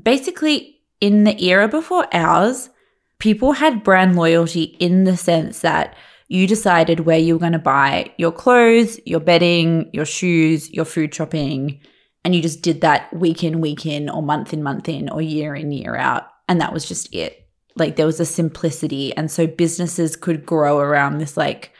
[0.00, 2.70] basically in the era before ours,
[3.18, 5.96] people had brand loyalty in the sense that
[6.28, 10.84] you decided where you were going to buy your clothes, your bedding, your shoes, your
[10.84, 11.80] food shopping,
[12.24, 15.20] and you just did that week in, week in, or month in, month in, or
[15.20, 16.24] year in, year out.
[16.48, 17.46] And that was just it.
[17.74, 19.14] Like there was a simplicity.
[19.16, 21.72] And so businesses could grow around this like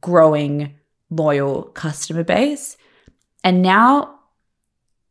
[0.00, 0.74] growing
[1.10, 2.76] loyal customer base.
[3.42, 4.20] And now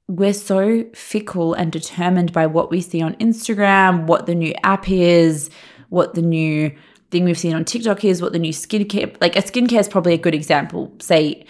[0.08, 4.90] we're so fickle and determined by what we see on Instagram, what the new app
[4.90, 5.50] is,
[5.90, 6.76] what the new
[7.12, 10.14] thing we've seen on TikTok is, what the new skincare, like a skincare is probably
[10.14, 10.92] a good example.
[11.00, 11.46] Say,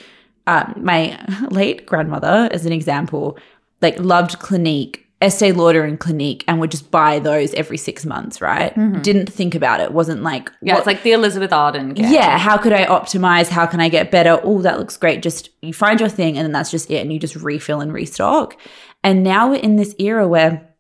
[0.48, 3.38] um, my late grandmother, as an example,
[3.82, 8.40] like loved Clinique, Estee Lauder and Clinique, and would just buy those every six months,
[8.42, 8.74] right?
[9.04, 9.92] Didn't think about it.
[9.92, 11.94] Wasn't like, Yeah, what- it's like the Elizabeth Arden.
[11.94, 12.10] Gap.
[12.12, 13.50] yeah, how could I optimize?
[13.50, 14.40] How can I get better?
[14.44, 15.22] Oh, that looks great.
[15.22, 17.02] Just you find your thing and then that's just it.
[17.02, 18.56] And you just refill and restock.
[19.04, 20.74] And now we're in this era where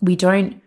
[0.00, 0.60] we don't,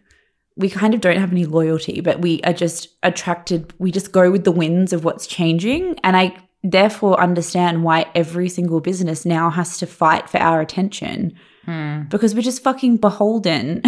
[0.60, 3.74] we kind of don't have any loyalty, but we are just attracted.
[3.80, 5.98] We just go with the winds of what's changing.
[6.04, 11.34] And I therefore understand why every single business now has to fight for our attention
[11.64, 12.04] hmm.
[12.10, 13.82] because we're just fucking beholden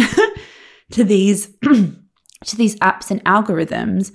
[0.92, 4.12] to these to these apps and algorithms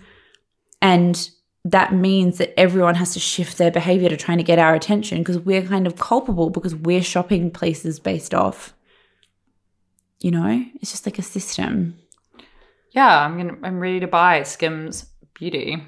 [0.81, 1.29] and
[1.63, 5.19] that means that everyone has to shift their behavior to trying to get our attention
[5.19, 8.73] because we're kind of culpable because we're shopping places based off
[10.19, 11.95] you know it's just like a system
[12.97, 13.25] yeah.
[13.25, 13.57] I'm gonna.
[13.63, 15.05] I'm ready to buy Skims
[15.39, 15.83] Beauty.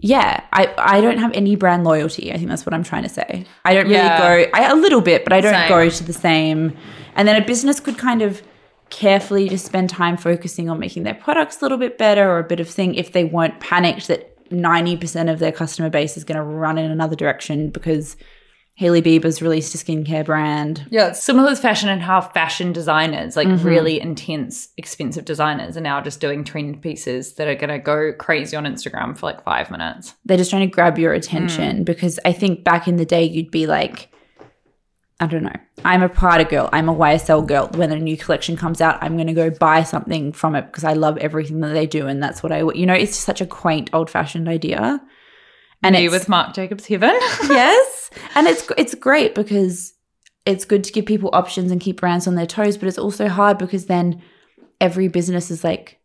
[0.00, 3.08] yeah i i don't have any brand loyalty i think that's what i'm trying to
[3.08, 5.68] say i don't really go I, a little bit but i don't Same.
[5.68, 6.76] go to the same
[7.14, 8.42] and then a business could kind of
[8.90, 12.44] carefully just spend time focusing on making their products a little bit better or a
[12.44, 14.20] bit of thing if they weren't panicked that
[14.50, 18.16] 90% of their customer base is going to run in another direction because
[18.76, 20.86] Hailey Bieber's released a skincare brand.
[20.90, 23.64] Yeah, similar to fashion and how fashion designers, like mm-hmm.
[23.64, 28.12] really intense, expensive designers, are now just doing trend pieces that are going to go
[28.12, 30.14] crazy on Instagram for like five minutes.
[30.24, 31.84] They're just trying to grab your attention mm.
[31.84, 34.10] because I think back in the day you'd be like,
[35.20, 37.68] I don't know, I'm a Prada girl, I'm a YSL girl.
[37.76, 40.82] When a new collection comes out, I'm going to go buy something from it because
[40.82, 43.46] I love everything that they do, and that's what I, you know, it's such a
[43.46, 45.00] quaint, old-fashioned idea.
[45.84, 47.10] And it's, with Marc Jacobs Heaven.
[47.44, 48.03] yes,
[48.34, 49.94] and it's it's great because
[50.46, 53.28] it's good to give people options and keep brands on their toes, but it's also
[53.28, 54.22] hard because then
[54.80, 55.98] every business is like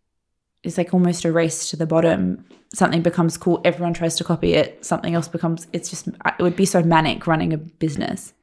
[0.64, 2.45] is like almost a race to the bottom.
[2.74, 4.86] Something becomes cool, everyone tries to copy it.
[4.86, 5.68] Something else becomes.
[5.74, 8.34] It's just it would be so manic running a business.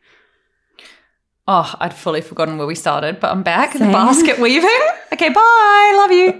[1.48, 4.80] oh, I'd fully forgotten where we started, but I'm back in the basket weaving.
[5.12, 5.92] Okay, bye.
[5.96, 6.26] Love you.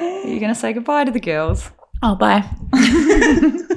[0.00, 1.70] You're going to say goodbye to the girls?
[2.02, 2.48] Oh, bye.